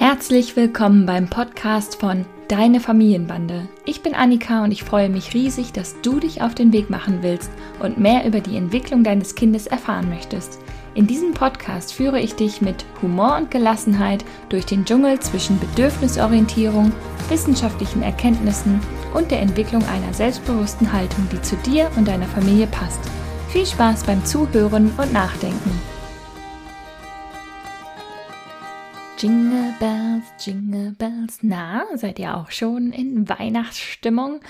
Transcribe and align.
Herzlich 0.00 0.56
willkommen 0.56 1.04
beim 1.04 1.28
Podcast 1.28 2.00
von 2.00 2.24
Deine 2.48 2.80
Familienbande. 2.80 3.68
Ich 3.84 4.02
bin 4.02 4.14
Annika 4.14 4.64
und 4.64 4.72
ich 4.72 4.82
freue 4.82 5.10
mich 5.10 5.34
riesig, 5.34 5.74
dass 5.74 6.00
du 6.00 6.20
dich 6.20 6.40
auf 6.40 6.54
den 6.54 6.72
Weg 6.72 6.88
machen 6.88 7.18
willst 7.20 7.50
und 7.80 7.98
mehr 7.98 8.24
über 8.24 8.40
die 8.40 8.56
Entwicklung 8.56 9.04
deines 9.04 9.34
Kindes 9.34 9.66
erfahren 9.66 10.08
möchtest. 10.08 10.58
In 10.94 11.06
diesem 11.06 11.34
Podcast 11.34 11.92
führe 11.92 12.18
ich 12.18 12.34
dich 12.34 12.62
mit 12.62 12.86
Humor 13.02 13.36
und 13.36 13.50
Gelassenheit 13.50 14.24
durch 14.48 14.64
den 14.64 14.86
Dschungel 14.86 15.20
zwischen 15.20 15.60
Bedürfnisorientierung, 15.60 16.92
wissenschaftlichen 17.28 18.02
Erkenntnissen 18.02 18.80
und 19.12 19.30
der 19.30 19.42
Entwicklung 19.42 19.84
einer 19.84 20.14
selbstbewussten 20.14 20.94
Haltung, 20.94 21.28
die 21.30 21.42
zu 21.42 21.56
dir 21.56 21.90
und 21.98 22.08
deiner 22.08 22.26
Familie 22.26 22.68
passt. 22.68 23.00
Viel 23.48 23.66
Spaß 23.66 24.04
beim 24.04 24.24
Zuhören 24.24 24.92
und 24.96 25.12
Nachdenken. 25.12 25.99
Jingle 29.20 29.74
Bells, 29.78 30.24
Jingle 30.38 30.92
Bells. 30.92 31.40
Na, 31.42 31.84
seid 31.94 32.18
ihr 32.18 32.38
auch 32.38 32.50
schon 32.50 32.90
in 32.90 33.28
Weihnachtsstimmung? 33.28 34.40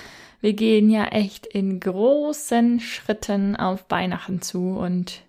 Wir 0.41 0.53
gehen 0.53 0.91
ja 0.91 1.07
echt 1.07 1.45
in 1.45 1.81
großen 1.81 2.79
Schritten 2.79 3.57
auf 3.57 3.85
Weihnachten 3.89 4.43
zu 4.43 4.79
und 4.79 5.23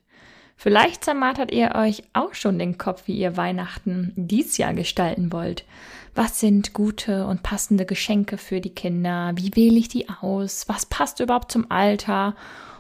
Vielleicht 0.58 1.04
zermartert 1.06 1.52
ihr 1.52 1.74
euch 1.74 2.04
auch 2.14 2.36
schon 2.36 2.60
den 2.60 2.78
Kopf, 2.78 3.08
wie 3.08 3.18
ihr 3.18 3.36
Weihnachten 3.36 4.14
dies 4.16 4.58
Jahr 4.58 4.76
gestalten 4.76 5.32
wollt. 5.32 5.66
Was 6.14 6.40
sind 6.40 6.74
gute 6.74 7.26
und 7.26 7.42
passende 7.42 7.88
Geschenke 7.88 8.38
für 8.38 8.62
die 8.62 8.76
Kinder? 8.76 9.32
Wie 9.34 9.56
wähle 9.56 9.80
ich 9.80 9.88
die 9.88 10.08
aus? 10.08 10.70
Was 10.70 10.86
passt 10.86 11.20
überhaupt 11.20 11.52
zum 11.52 11.72
Alter? 11.72 12.36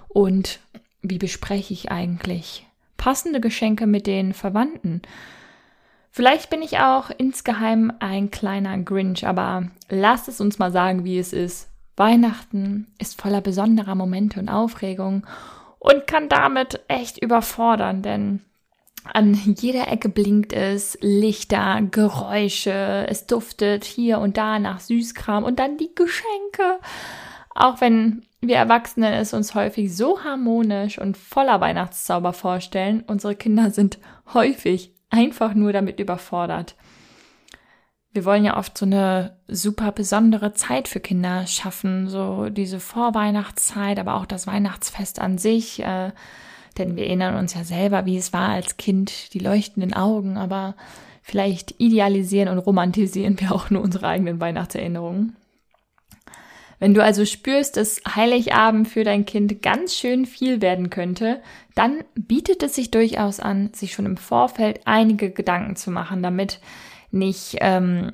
Und 0.09 0.59
wie 1.01 1.17
bespreche 1.17 1.73
ich 1.73 1.89
eigentlich 1.91 2.67
passende 2.97 3.41
Geschenke 3.41 3.87
mit 3.87 4.05
den 4.05 4.35
Verwandten? 4.35 5.01
Vielleicht 6.11 6.49
bin 6.49 6.61
ich 6.61 6.79
auch 6.79 7.09
insgeheim 7.17 7.93
ein 7.99 8.31
kleiner 8.31 8.77
Grinch, 8.77 9.25
aber 9.25 9.69
lasst 9.89 10.27
es 10.27 10.41
uns 10.41 10.59
mal 10.59 10.71
sagen, 10.71 11.05
wie 11.05 11.17
es 11.17 11.31
ist. 11.31 11.69
Weihnachten 11.95 12.87
ist 12.99 13.19
voller 13.19 13.39
besonderer 13.39 13.95
Momente 13.95 14.39
und 14.39 14.49
Aufregung 14.49 15.25
und 15.79 16.07
kann 16.07 16.27
damit 16.27 16.81
echt 16.89 17.17
überfordern, 17.17 18.01
denn 18.01 18.41
an 19.13 19.33
jeder 19.33 19.87
Ecke 19.87 20.09
blinkt 20.09 20.53
es, 20.53 20.97
Lichter, 21.01 21.81
Geräusche, 21.89 23.05
es 23.09 23.25
duftet 23.25 23.85
hier 23.85 24.19
und 24.19 24.37
da 24.37 24.59
nach 24.59 24.79
Süßkram 24.79 25.43
und 25.43 25.59
dann 25.59 25.77
die 25.77 25.95
Geschenke. 25.95 26.79
Auch 27.55 27.81
wenn 27.81 28.25
wir 28.41 28.57
Erwachsenen 28.57 29.13
es 29.13 29.33
uns 29.33 29.55
häufig 29.55 29.95
so 29.95 30.23
harmonisch 30.23 30.99
und 30.99 31.17
voller 31.17 31.61
Weihnachtszauber 31.61 32.33
vorstellen, 32.33 33.03
unsere 33.07 33.35
Kinder 33.35 33.71
sind 33.71 33.97
häufig 34.33 34.93
einfach 35.11 35.53
nur 35.53 35.73
damit 35.73 35.99
überfordert 35.99 36.75
wir 38.13 38.25
wollen 38.25 38.43
ja 38.43 38.57
oft 38.57 38.77
so 38.77 38.85
eine 38.85 39.37
super 39.47 39.91
besondere 39.91 40.53
Zeit 40.53 40.87
für 40.87 40.99
Kinder 40.99 41.47
schaffen, 41.47 42.09
so 42.09 42.49
diese 42.49 42.79
Vorweihnachtszeit, 42.79 43.99
aber 43.99 44.15
auch 44.15 44.25
das 44.25 44.47
Weihnachtsfest 44.47 45.19
an 45.19 45.37
sich. 45.37 45.81
Äh, 45.81 46.11
denn 46.77 46.95
wir 46.95 47.05
erinnern 47.05 47.35
uns 47.35 47.53
ja 47.53 47.63
selber, 47.63 48.05
wie 48.05 48.17
es 48.17 48.33
war 48.33 48.49
als 48.49 48.77
Kind, 48.77 49.33
die 49.33 49.39
leuchtenden 49.39 49.93
Augen, 49.93 50.37
aber 50.37 50.75
vielleicht 51.21 51.75
idealisieren 51.79 52.49
und 52.49 52.59
romantisieren 52.59 53.39
wir 53.39 53.53
auch 53.53 53.69
nur 53.69 53.81
unsere 53.81 54.07
eigenen 54.07 54.39
Weihnachtserinnerungen. 54.39 55.35
Wenn 56.81 56.95
du 56.95 57.03
also 57.03 57.25
spürst, 57.25 57.77
dass 57.77 58.01
Heiligabend 58.15 58.87
für 58.87 59.03
dein 59.03 59.27
Kind 59.27 59.61
ganz 59.61 59.95
schön 59.95 60.25
viel 60.25 60.63
werden 60.63 60.89
könnte, 60.89 61.39
dann 61.75 62.03
bietet 62.15 62.63
es 62.63 62.73
sich 62.73 62.89
durchaus 62.89 63.39
an, 63.39 63.71
sich 63.71 63.93
schon 63.93 64.07
im 64.07 64.17
Vorfeld 64.17 64.79
einige 64.85 65.29
Gedanken 65.29 65.75
zu 65.75 65.91
machen, 65.91 66.23
damit 66.23 66.59
nicht 67.11 67.57
ähm, 67.59 68.13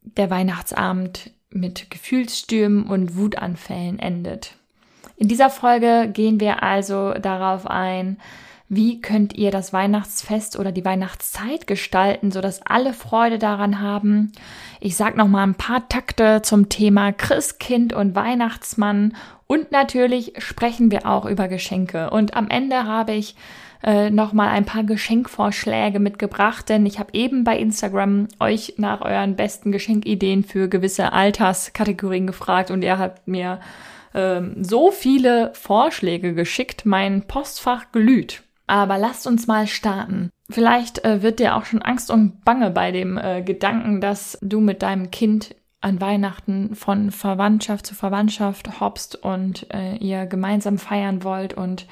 der 0.00 0.30
Weihnachtsabend 0.30 1.32
mit 1.50 1.90
Gefühlsstürmen 1.90 2.86
und 2.86 3.16
Wutanfällen 3.16 3.98
endet. 3.98 4.54
In 5.16 5.26
dieser 5.26 5.50
Folge 5.50 6.08
gehen 6.12 6.38
wir 6.38 6.62
also 6.62 7.14
darauf 7.14 7.66
ein, 7.66 8.18
wie 8.68 9.00
könnt 9.00 9.34
ihr 9.36 9.50
das 9.50 9.72
Weihnachtsfest 9.72 10.58
oder 10.58 10.72
die 10.72 10.84
Weihnachtszeit 10.84 11.66
gestalten, 11.66 12.30
sodass 12.30 12.60
alle 12.62 12.92
Freude 12.92 13.38
daran 13.38 13.80
haben. 13.80 14.32
Ich 14.80 14.96
sag 14.96 15.16
noch 15.16 15.28
mal 15.28 15.42
ein 15.42 15.54
paar 15.54 15.88
Takte 15.88 16.42
zum 16.42 16.68
Thema 16.68 17.12
Christkind 17.12 17.92
und 17.92 18.14
Weihnachtsmann 18.14 19.14
und 19.46 19.72
natürlich 19.72 20.34
sprechen 20.38 20.90
wir 20.90 21.06
auch 21.06 21.24
über 21.24 21.48
Geschenke. 21.48 22.10
Und 22.10 22.34
am 22.34 22.50
Ende 22.50 22.84
habe 22.84 23.12
ich 23.12 23.34
äh, 23.82 24.10
nochmal 24.10 24.48
ein 24.48 24.66
paar 24.66 24.84
Geschenkvorschläge 24.84 26.00
mitgebracht, 26.00 26.68
denn 26.68 26.84
ich 26.84 26.98
habe 26.98 27.10
eben 27.14 27.44
bei 27.44 27.58
Instagram 27.58 28.28
euch 28.40 28.74
nach 28.76 29.00
euren 29.00 29.36
besten 29.36 29.72
Geschenkideen 29.72 30.44
für 30.44 30.68
gewisse 30.68 31.12
Alterskategorien 31.12 32.26
gefragt 32.26 32.70
und 32.70 32.82
ihr 32.82 32.98
habt 32.98 33.26
mir 33.26 33.60
ähm, 34.14 34.62
so 34.62 34.90
viele 34.90 35.52
Vorschläge 35.54 36.34
geschickt, 36.34 36.84
mein 36.84 37.22
Postfach 37.22 37.92
glüht. 37.92 38.42
Aber 38.68 38.98
lasst 38.98 39.26
uns 39.26 39.48
mal 39.48 39.66
starten. 39.66 40.30
Vielleicht 40.48 41.04
äh, 41.04 41.22
wird 41.22 41.40
dir 41.40 41.56
auch 41.56 41.64
schon 41.64 41.82
Angst 41.82 42.10
und 42.10 42.44
Bange 42.44 42.70
bei 42.70 42.92
dem 42.92 43.18
äh, 43.18 43.42
Gedanken, 43.42 44.00
dass 44.00 44.38
du 44.40 44.60
mit 44.60 44.82
deinem 44.82 45.10
Kind 45.10 45.56
an 45.80 46.00
Weihnachten 46.00 46.74
von 46.74 47.10
Verwandtschaft 47.10 47.86
zu 47.86 47.94
Verwandtschaft 47.94 48.80
hopst 48.80 49.16
und 49.16 49.72
äh, 49.72 49.96
ihr 49.96 50.26
gemeinsam 50.26 50.78
feiern 50.78 51.24
wollt 51.24 51.54
und 51.54 51.86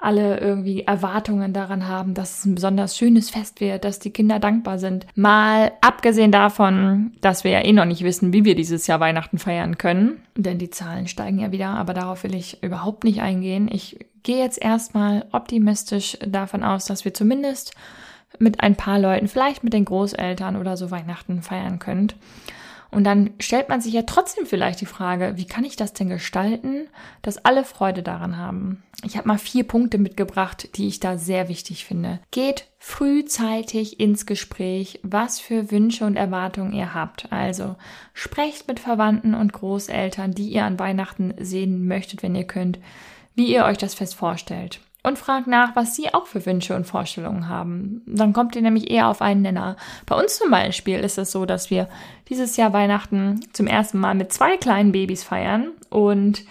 alle 0.00 0.38
irgendwie 0.38 0.82
Erwartungen 0.82 1.52
daran 1.52 1.86
haben, 1.86 2.14
dass 2.14 2.38
es 2.38 2.44
ein 2.46 2.54
besonders 2.54 2.96
schönes 2.96 3.30
Fest 3.30 3.60
wird, 3.60 3.84
dass 3.84 3.98
die 3.98 4.10
Kinder 4.10 4.38
dankbar 4.38 4.78
sind. 4.78 5.06
Mal 5.14 5.72
abgesehen 5.80 6.32
davon, 6.32 7.12
dass 7.20 7.44
wir 7.44 7.50
ja 7.50 7.64
eh 7.64 7.72
noch 7.72 7.84
nicht 7.84 8.02
wissen, 8.02 8.32
wie 8.32 8.44
wir 8.44 8.54
dieses 8.54 8.86
Jahr 8.86 9.00
Weihnachten 9.00 9.38
feiern 9.38 9.78
können, 9.78 10.22
denn 10.36 10.58
die 10.58 10.70
Zahlen 10.70 11.06
steigen 11.06 11.40
ja 11.40 11.52
wieder, 11.52 11.68
aber 11.68 11.92
darauf 11.92 12.24
will 12.24 12.34
ich 12.34 12.62
überhaupt 12.62 13.04
nicht 13.04 13.20
eingehen. 13.20 13.68
Ich 13.70 13.98
gehe 14.22 14.38
jetzt 14.38 14.60
erstmal 14.60 15.26
optimistisch 15.32 16.18
davon 16.26 16.62
aus, 16.62 16.84
dass 16.84 17.04
wir 17.04 17.14
zumindest 17.14 17.72
mit 18.38 18.60
ein 18.60 18.76
paar 18.76 18.98
Leuten, 18.98 19.28
vielleicht 19.28 19.64
mit 19.64 19.72
den 19.72 19.84
Großeltern 19.84 20.56
oder 20.56 20.76
so 20.76 20.90
Weihnachten 20.90 21.42
feiern 21.42 21.78
könnt. 21.78 22.14
Und 22.92 23.04
dann 23.04 23.30
stellt 23.38 23.68
man 23.68 23.80
sich 23.80 23.92
ja 23.92 24.02
trotzdem 24.02 24.46
vielleicht 24.46 24.80
die 24.80 24.86
Frage, 24.86 25.34
wie 25.36 25.44
kann 25.44 25.64
ich 25.64 25.76
das 25.76 25.92
denn 25.92 26.08
gestalten, 26.08 26.88
dass 27.22 27.44
alle 27.44 27.64
Freude 27.64 28.02
daran 28.02 28.36
haben? 28.36 28.82
Ich 29.04 29.16
habe 29.16 29.28
mal 29.28 29.38
vier 29.38 29.64
Punkte 29.64 29.96
mitgebracht, 29.96 30.76
die 30.76 30.88
ich 30.88 30.98
da 30.98 31.16
sehr 31.16 31.48
wichtig 31.48 31.84
finde. 31.84 32.18
Geht 32.32 32.66
frühzeitig 32.78 34.00
ins 34.00 34.26
Gespräch, 34.26 34.98
was 35.02 35.38
für 35.38 35.70
Wünsche 35.70 36.04
und 36.04 36.16
Erwartungen 36.16 36.72
ihr 36.72 36.92
habt. 36.92 37.30
Also 37.30 37.76
sprecht 38.12 38.66
mit 38.66 38.80
Verwandten 38.80 39.34
und 39.34 39.52
Großeltern, 39.52 40.32
die 40.32 40.48
ihr 40.48 40.64
an 40.64 40.78
Weihnachten 40.78 41.34
sehen 41.38 41.86
möchtet, 41.86 42.24
wenn 42.24 42.34
ihr 42.34 42.46
könnt, 42.46 42.78
wie 43.34 43.52
ihr 43.52 43.64
euch 43.64 43.78
das 43.78 43.94
Fest 43.94 44.14
vorstellt 44.14 44.80
und 45.02 45.18
fragt 45.18 45.46
nach, 45.46 45.76
was 45.76 45.96
sie 45.96 46.12
auch 46.12 46.26
für 46.26 46.44
Wünsche 46.44 46.76
und 46.76 46.86
Vorstellungen 46.86 47.48
haben. 47.48 48.02
Dann 48.06 48.32
kommt 48.32 48.54
ihr 48.54 48.62
nämlich 48.62 48.90
eher 48.90 49.08
auf 49.08 49.22
einen 49.22 49.42
Nenner. 49.42 49.76
Bei 50.06 50.16
uns 50.16 50.38
zum 50.38 50.50
Beispiel 50.50 50.98
ist 50.98 51.18
es 51.18 51.30
so, 51.30 51.46
dass 51.46 51.70
wir 51.70 51.88
dieses 52.28 52.56
Jahr 52.56 52.72
Weihnachten 52.72 53.40
zum 53.52 53.66
ersten 53.66 53.98
Mal 53.98 54.14
mit 54.14 54.32
zwei 54.32 54.56
kleinen 54.56 54.92
Babys 54.92 55.24
feiern 55.24 55.70
und 55.88 56.44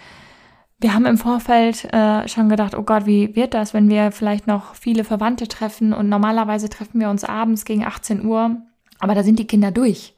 wir 0.82 0.94
haben 0.94 1.04
im 1.04 1.18
Vorfeld 1.18 1.84
äh, 1.92 2.26
schon 2.26 2.48
gedacht, 2.48 2.74
oh 2.74 2.82
Gott, 2.82 3.04
wie 3.04 3.36
wird 3.36 3.52
das, 3.52 3.74
wenn 3.74 3.90
wir 3.90 4.12
vielleicht 4.12 4.46
noch 4.46 4.74
viele 4.74 5.04
Verwandte 5.04 5.46
treffen 5.46 5.92
und 5.92 6.08
normalerweise 6.08 6.70
treffen 6.70 7.00
wir 7.00 7.10
uns 7.10 7.22
abends 7.22 7.66
gegen 7.66 7.84
18 7.84 8.24
Uhr, 8.24 8.56
aber 8.98 9.14
da 9.14 9.22
sind 9.22 9.38
die 9.38 9.46
Kinder 9.46 9.72
durch. 9.72 10.14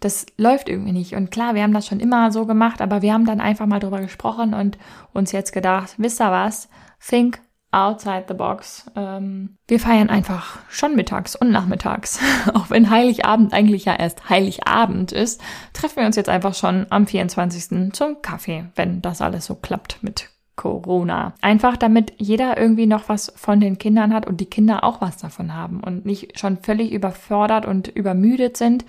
Das 0.00 0.26
läuft 0.36 0.68
irgendwie 0.68 0.92
nicht. 0.92 1.14
Und 1.14 1.30
klar, 1.30 1.54
wir 1.54 1.62
haben 1.62 1.72
das 1.72 1.86
schon 1.86 2.00
immer 2.00 2.30
so 2.30 2.46
gemacht, 2.46 2.80
aber 2.82 3.02
wir 3.02 3.12
haben 3.12 3.24
dann 3.24 3.40
einfach 3.40 3.66
mal 3.66 3.80
drüber 3.80 4.00
gesprochen 4.00 4.54
und 4.54 4.78
uns 5.12 5.32
jetzt 5.32 5.52
gedacht, 5.52 5.94
wisst 5.98 6.20
ihr 6.20 6.30
was? 6.30 6.68
Think 7.00 7.40
outside 7.70 8.24
the 8.28 8.34
box. 8.34 8.90
Ähm, 8.96 9.56
wir 9.68 9.80
feiern 9.80 10.08
einfach 10.08 10.58
schon 10.68 10.94
mittags 10.94 11.36
und 11.36 11.50
nachmittags. 11.50 12.18
Auch 12.54 12.70
wenn 12.70 12.90
Heiligabend 12.90 13.52
eigentlich 13.52 13.84
ja 13.84 13.94
erst 13.94 14.28
Heiligabend 14.28 15.12
ist, 15.12 15.40
treffen 15.72 15.96
wir 15.96 16.06
uns 16.06 16.16
jetzt 16.16 16.28
einfach 16.28 16.54
schon 16.54 16.86
am 16.90 17.06
24. 17.06 17.92
zum 17.92 18.22
Kaffee, 18.22 18.66
wenn 18.76 19.02
das 19.02 19.20
alles 19.20 19.46
so 19.46 19.54
klappt 19.54 20.02
mit 20.02 20.30
Corona. 20.56 21.34
Einfach 21.42 21.76
damit 21.76 22.14
jeder 22.16 22.58
irgendwie 22.58 22.86
noch 22.86 23.08
was 23.08 23.32
von 23.36 23.60
den 23.60 23.78
Kindern 23.78 24.12
hat 24.12 24.26
und 24.26 24.40
die 24.40 24.46
Kinder 24.46 24.84
auch 24.84 25.00
was 25.00 25.18
davon 25.18 25.54
haben 25.54 25.80
und 25.80 26.06
nicht 26.06 26.38
schon 26.38 26.56
völlig 26.56 26.92
überfordert 26.92 27.66
und 27.66 27.88
übermüdet 27.88 28.56
sind, 28.56 28.84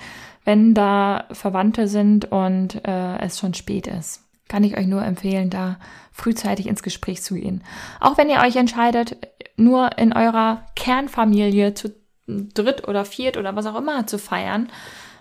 wenn 0.45 0.73
da 0.73 1.25
Verwandte 1.31 1.87
sind 1.87 2.31
und 2.31 2.85
äh, 2.87 3.17
es 3.19 3.37
schon 3.37 3.53
spät 3.53 3.87
ist 3.87 4.23
kann 4.47 4.63
ich 4.63 4.77
euch 4.77 4.87
nur 4.87 5.03
empfehlen, 5.03 5.49
da 5.49 5.77
frühzeitig 6.11 6.67
ins 6.67 6.83
Gespräch 6.83 7.21
zu 7.21 7.35
gehen. 7.35 7.63
Auch 7.99 8.17
wenn 8.17 8.29
ihr 8.29 8.39
euch 8.39 8.55
entscheidet, 8.55 9.17
nur 9.57 9.97
in 9.97 10.13
eurer 10.13 10.65
Kernfamilie 10.75 11.73
zu 11.73 11.93
dritt 12.27 12.87
oder 12.87 13.05
viert 13.05 13.37
oder 13.37 13.55
was 13.55 13.65
auch 13.65 13.77
immer 13.77 14.07
zu 14.07 14.17
feiern, 14.19 14.69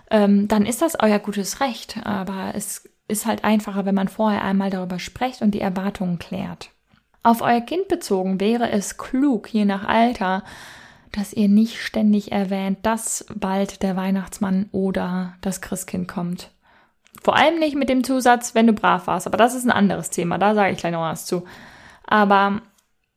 ähm, 0.09 0.47
dann 0.47 0.65
ist 0.65 0.81
das 0.81 0.99
euer 0.99 1.19
gutes 1.19 1.59
Recht. 1.61 1.99
Aber 2.05 2.53
es 2.55 2.89
ist 3.07 3.25
halt 3.25 3.43
einfacher, 3.43 3.85
wenn 3.85 3.95
man 3.95 4.07
vorher 4.07 4.43
einmal 4.43 4.69
darüber 4.69 4.99
spricht 4.99 5.41
und 5.41 5.51
die 5.51 5.61
Erwartungen 5.61 6.19
klärt. 6.19 6.69
Auf 7.23 7.41
euer 7.41 7.61
Kind 7.61 7.87
bezogen 7.87 8.39
wäre 8.39 8.69
es 8.69 8.97
klug, 8.97 9.53
je 9.53 9.65
nach 9.65 9.87
Alter, 9.87 10.43
dass 11.11 11.33
ihr 11.33 11.49
nicht 11.49 11.81
ständig 11.81 12.31
erwähnt, 12.31 12.79
dass 12.83 13.25
bald 13.33 13.81
der 13.83 13.95
Weihnachtsmann 13.95 14.69
oder 14.71 15.33
das 15.41 15.61
Christkind 15.61 16.07
kommt. 16.07 16.51
Vor 17.23 17.35
allem 17.35 17.59
nicht 17.59 17.75
mit 17.75 17.89
dem 17.89 18.03
Zusatz, 18.03 18.55
wenn 18.55 18.67
du 18.67 18.73
brav 18.73 19.07
warst, 19.07 19.27
aber 19.27 19.37
das 19.37 19.55
ist 19.55 19.65
ein 19.65 19.71
anderes 19.71 20.09
Thema, 20.09 20.37
da 20.37 20.53
sage 20.53 20.73
ich 20.73 20.77
gleich 20.77 20.91
noch 20.91 21.01
was 21.01 21.25
zu. 21.25 21.43
Aber 22.05 22.61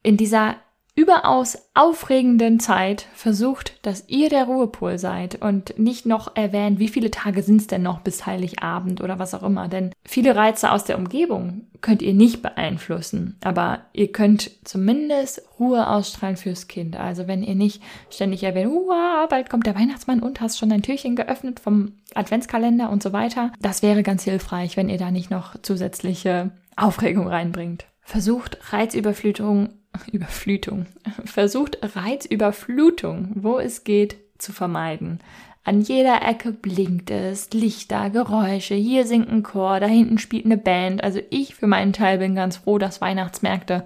in 0.03 0.17
dieser 0.17 0.57
überaus 0.95 1.71
aufregenden 1.75 2.61
Zeit 2.61 3.07
versucht, 3.15 3.85
dass 3.87 4.05
ihr 4.09 4.29
der 4.29 4.45
Ruhepol 4.45 4.99
seid 4.99 5.41
und 5.41 5.79
nicht 5.79 6.07
noch 6.07 6.37
erwähnt, 6.37 6.79
wie 6.79 6.89
viele 6.89 7.11
Tage 7.11 7.43
sind 7.43 7.61
es 7.61 7.67
denn 7.67 7.83
noch 7.83 8.01
bis 8.01 8.27
Heiligabend 8.27 9.01
oder 9.01 9.19
was 9.19 9.35
auch 9.35 9.43
immer. 9.43 9.69
Denn 9.69 9.93
viele 10.05 10.37
Reize 10.37 10.71
aus 10.73 10.85
der 10.85 10.99
Umgebung 10.99 11.67
könnt 11.81 12.03
ihr 12.03 12.13
nicht 12.13 12.43
beeinflussen, 12.43 13.39
aber 13.43 13.81
ihr 13.93 14.13
könnt 14.13 14.51
zumindest 14.65 15.43
Ruhe 15.59 15.89
ausstrahlen 15.89 16.37
fürs 16.37 16.69
Kind. 16.69 16.97
Also 16.97 17.27
wenn 17.27 17.43
ihr 17.43 17.55
nicht 17.55 17.83
ständig 18.11 18.43
erwähnt, 18.43 18.71
uh, 18.73 19.27
bald 19.29 19.49
kommt 19.49 19.67
der 19.67 19.77
Weihnachtsmann 19.77 20.21
und 20.21 20.41
hast 20.41 20.59
schon 20.59 20.73
ein 20.73 20.83
Türchen 20.83 21.17
geöffnet 21.17 21.61
vom 21.61 21.93
Adventskalender 22.15 22.91
und 22.91 23.03
so 23.03 23.13
weiter, 23.13 23.53
das 23.61 23.83
wäre 23.83 24.03
ganz 24.03 24.25
hilfreich, 24.25 24.77
wenn 24.77 24.89
ihr 24.89 24.99
da 24.99 25.11
nicht 25.11 25.31
noch 25.31 25.57
zusätzliche 25.63 26.51
Aufregung 26.77 27.29
reinbringt. 27.29 27.87
Versucht 28.03 28.59
Reizüberflutung 28.73 29.71
Überflutung. 30.13 30.87
Versucht 31.25 31.79
Reizüberflutung, 31.83 33.33
wo 33.35 33.59
es 33.59 33.85
geht, 33.85 34.17
zu 34.39 34.53
vermeiden. 34.53 35.21
An 35.63 35.83
jeder 35.83 36.27
Ecke 36.27 36.53
blinkt 36.53 37.11
es, 37.11 37.51
Lichter, 37.53 38.09
Geräusche, 38.09 38.75
hier 38.75 39.07
singt 39.07 39.29
ein 39.29 39.43
Chor, 39.43 39.79
da 39.79 39.87
hinten 39.87 40.17
spielt 40.17 40.47
eine 40.47 40.57
Band. 40.57 41.05
Also 41.05 41.21
ich 41.29 41.55
für 41.55 41.67
meinen 41.67 41.93
Teil 41.93 42.19
bin 42.19 42.35
ganz 42.35 42.57
froh, 42.57 42.79
dass 42.79 43.03
Weihnachtsmärkte 43.03 43.85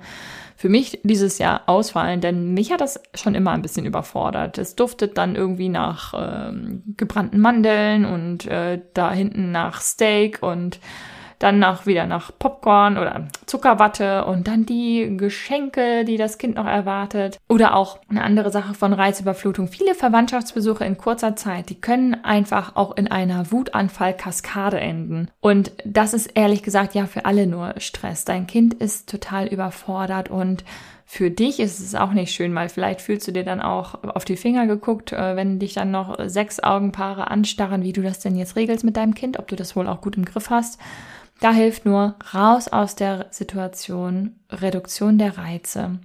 für 0.57 0.69
mich 0.69 1.01
dieses 1.03 1.39
Jahr 1.39 1.63
ausfallen, 1.67 2.21
denn 2.21 2.55
mich 2.55 2.73
hat 2.73 2.81
das 2.81 3.03
schon 3.15 3.35
immer 3.35 3.51
ein 3.51 3.63
bisschen 3.63 3.87
überfordert. 3.87 4.57
Es 4.57 4.77
duftet 4.77 5.19
dann 5.19 5.35
irgendwie 5.35 5.69
nach 5.69 6.15
ähm, 6.17 6.95
gebrannten 6.97 7.41
Mandeln 7.41 8.05
und 8.05 8.47
äh, 8.47 8.81
da 8.95 9.13
hinten 9.13 9.51
nach 9.51 9.81
Steak 9.81 10.43
und 10.43 10.79
dann 11.39 11.59
nach, 11.59 11.87
wieder 11.87 12.07
nach 12.07 12.31
Popcorn 12.39 12.99
oder 12.99 13.29
Zuckerwatte 13.47 14.25
und 14.25 14.49
dann 14.49 14.67
die 14.67 15.17
Geschenke, 15.17 16.05
die 16.05 16.17
das 16.17 16.39
Kind 16.39 16.57
noch 16.57 16.67
erwartet. 16.67 17.39
Oder 17.49 17.75
auch 17.75 17.99
eine 18.09 18.23
andere 18.23 18.51
Sache 18.51 18.75
von 18.75 18.93
Reizüberflutung. 18.93 19.69
Viele 19.69 19.95
Verwandtschaftsbesuche 19.95 20.85
in 20.85 20.97
kurzer 20.97 21.37
Zeit, 21.37 21.69
die 21.71 21.81
können 21.81 22.25
einfach 22.25 22.77
auch 22.77 22.97
in 22.97 23.11
einer 23.11 23.51
Wutanfall-Kaskade 23.51 24.81
enden. 24.81 25.29
Und 25.41 25.73
das 25.85 26.15
ist 26.15 26.27
ehrlich 26.35 26.63
gesagt 26.63 26.95
ja 26.95 27.07
für 27.07 27.25
alle 27.25 27.47
nur 27.47 27.75
Stress. 27.79 28.25
Dein 28.25 28.47
Kind 28.47 28.75
ist 28.75 29.09
total 29.09 29.47
überfordert 29.47 30.31
und 30.31 30.65
für 31.15 31.31
dich 31.31 31.61
ist 31.61 31.79
es 31.79 31.95
auch 31.95 32.13
nicht 32.13 32.35
schön, 32.35 32.53
weil 32.57 32.69
vielleicht 32.69 33.01
fühlst 33.01 33.29
du 33.29 33.31
dir 33.31 33.45
dann 33.45 33.61
auch 33.61 34.03
auf 34.03 34.25
die 34.25 34.37
Finger 34.37 34.67
geguckt, 34.67 35.13
äh, 35.13 35.37
wenn 35.37 35.61
dich 35.61 35.75
dann 35.75 35.93
noch 35.93 36.19
sechs 36.27 36.59
Augenpaare 36.59 37.31
anstarren, 37.31 37.85
wie 37.85 37.93
du 37.93 38.03
das 38.03 38.19
denn 38.19 38.35
jetzt 38.35 38.57
regelst 38.57 38.83
mit 38.83 38.97
deinem 38.97 39.15
Kind, 39.15 39.39
ob 39.39 39.47
du 39.47 39.55
das 39.55 39.77
wohl 39.77 39.87
auch 39.87 40.01
gut 40.01 40.17
im 40.17 40.25
Griff 40.25 40.51
hast. 40.51 40.81
Da 41.39 41.53
hilft 41.53 41.87
nur 41.87 42.17
raus 42.35 42.67
aus 42.67 42.97
der 42.97 43.27
Situation, 43.31 44.41
Reduktion 44.51 45.17
der 45.17 45.39
Reize. 45.39 46.01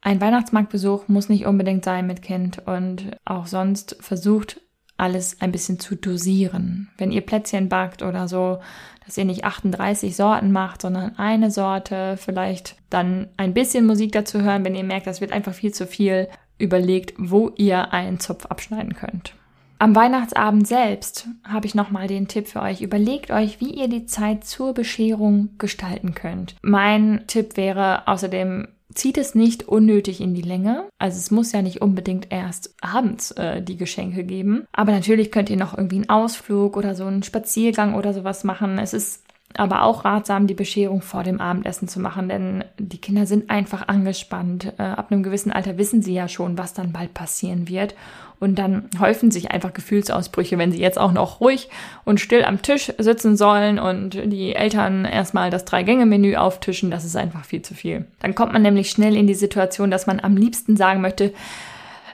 Ein 0.00 0.20
Weihnachtsmarktbesuch 0.20 1.06
muss 1.06 1.28
nicht 1.28 1.46
unbedingt 1.46 1.84
sein 1.84 2.08
mit 2.08 2.20
Kind 2.20 2.66
und 2.66 3.12
auch 3.24 3.46
sonst 3.46 3.98
versucht 4.00 4.60
alles 5.00 5.40
ein 5.40 5.52
bisschen 5.52 5.80
zu 5.80 5.96
dosieren. 5.96 6.90
Wenn 6.98 7.12
ihr 7.12 7.22
Plätzchen 7.22 7.68
backt 7.68 8.02
oder 8.02 8.28
so, 8.28 8.60
dass 9.04 9.16
ihr 9.18 9.24
nicht 9.24 9.44
38 9.44 10.14
Sorten 10.14 10.52
macht, 10.52 10.82
sondern 10.82 11.16
eine 11.16 11.50
Sorte, 11.50 12.16
vielleicht 12.16 12.76
dann 12.90 13.28
ein 13.36 13.54
bisschen 13.54 13.86
Musik 13.86 14.12
dazu 14.12 14.40
hören, 14.42 14.64
wenn 14.64 14.74
ihr 14.76 14.84
merkt, 14.84 15.06
das 15.06 15.20
wird 15.20 15.32
einfach 15.32 15.54
viel 15.54 15.72
zu 15.72 15.86
viel, 15.86 16.28
überlegt, 16.58 17.14
wo 17.16 17.50
ihr 17.56 17.92
einen 17.92 18.20
Zopf 18.20 18.46
abschneiden 18.46 18.94
könnt. 18.94 19.34
Am 19.78 19.96
Weihnachtsabend 19.96 20.68
selbst 20.68 21.26
habe 21.42 21.66
ich 21.66 21.74
nochmal 21.74 22.06
den 22.06 22.28
Tipp 22.28 22.48
für 22.48 22.60
euch. 22.60 22.82
Überlegt 22.82 23.30
euch, 23.30 23.60
wie 23.60 23.70
ihr 23.70 23.88
die 23.88 24.04
Zeit 24.04 24.44
zur 24.44 24.74
Bescherung 24.74 25.56
gestalten 25.56 26.14
könnt. 26.14 26.54
Mein 26.60 27.24
Tipp 27.26 27.56
wäre 27.56 28.06
außerdem, 28.06 28.68
zieht 28.94 29.18
es 29.18 29.34
nicht 29.34 29.68
unnötig 29.68 30.20
in 30.20 30.34
die 30.34 30.42
Länge. 30.42 30.88
Also 30.98 31.18
es 31.18 31.30
muss 31.30 31.52
ja 31.52 31.62
nicht 31.62 31.80
unbedingt 31.82 32.28
erst 32.30 32.74
abends 32.80 33.30
äh, 33.32 33.62
die 33.62 33.76
Geschenke 33.76 34.24
geben. 34.24 34.66
Aber 34.72 34.92
natürlich 34.92 35.30
könnt 35.30 35.50
ihr 35.50 35.56
noch 35.56 35.76
irgendwie 35.76 35.96
einen 35.96 36.08
Ausflug 36.08 36.76
oder 36.76 36.94
so 36.94 37.04
einen 37.04 37.22
Spaziergang 37.22 37.94
oder 37.94 38.12
sowas 38.12 38.44
machen. 38.44 38.78
Es 38.78 38.92
ist 38.92 39.22
aber 39.60 39.82
auch 39.82 40.06
ratsam, 40.06 40.46
die 40.46 40.54
Bescherung 40.54 41.02
vor 41.02 41.22
dem 41.22 41.38
Abendessen 41.38 41.86
zu 41.86 42.00
machen, 42.00 42.30
denn 42.30 42.64
die 42.78 42.96
Kinder 42.96 43.26
sind 43.26 43.50
einfach 43.50 43.88
angespannt. 43.88 44.72
Äh, 44.78 44.84
ab 44.84 45.08
einem 45.12 45.22
gewissen 45.22 45.52
Alter 45.52 45.76
wissen 45.76 46.00
sie 46.00 46.14
ja 46.14 46.28
schon, 46.28 46.56
was 46.56 46.72
dann 46.72 46.92
bald 46.92 47.12
passieren 47.12 47.68
wird. 47.68 47.94
Und 48.38 48.58
dann 48.58 48.88
häufen 48.98 49.30
sich 49.30 49.50
einfach 49.50 49.74
Gefühlsausbrüche, 49.74 50.56
wenn 50.56 50.72
sie 50.72 50.80
jetzt 50.80 50.98
auch 50.98 51.12
noch 51.12 51.42
ruhig 51.42 51.68
und 52.06 52.20
still 52.20 52.42
am 52.42 52.62
Tisch 52.62 52.90
sitzen 52.96 53.36
sollen 53.36 53.78
und 53.78 54.14
die 54.14 54.54
Eltern 54.54 55.04
erstmal 55.04 55.50
das 55.50 55.66
Drei-Gänge-Menü 55.66 56.36
auftischen. 56.36 56.90
Das 56.90 57.04
ist 57.04 57.16
einfach 57.16 57.44
viel 57.44 57.60
zu 57.60 57.74
viel. 57.74 58.06
Dann 58.20 58.34
kommt 58.34 58.54
man 58.54 58.62
nämlich 58.62 58.88
schnell 58.88 59.14
in 59.14 59.26
die 59.26 59.34
Situation, 59.34 59.90
dass 59.90 60.06
man 60.06 60.20
am 60.20 60.38
liebsten 60.38 60.78
sagen 60.78 61.02
möchte, 61.02 61.34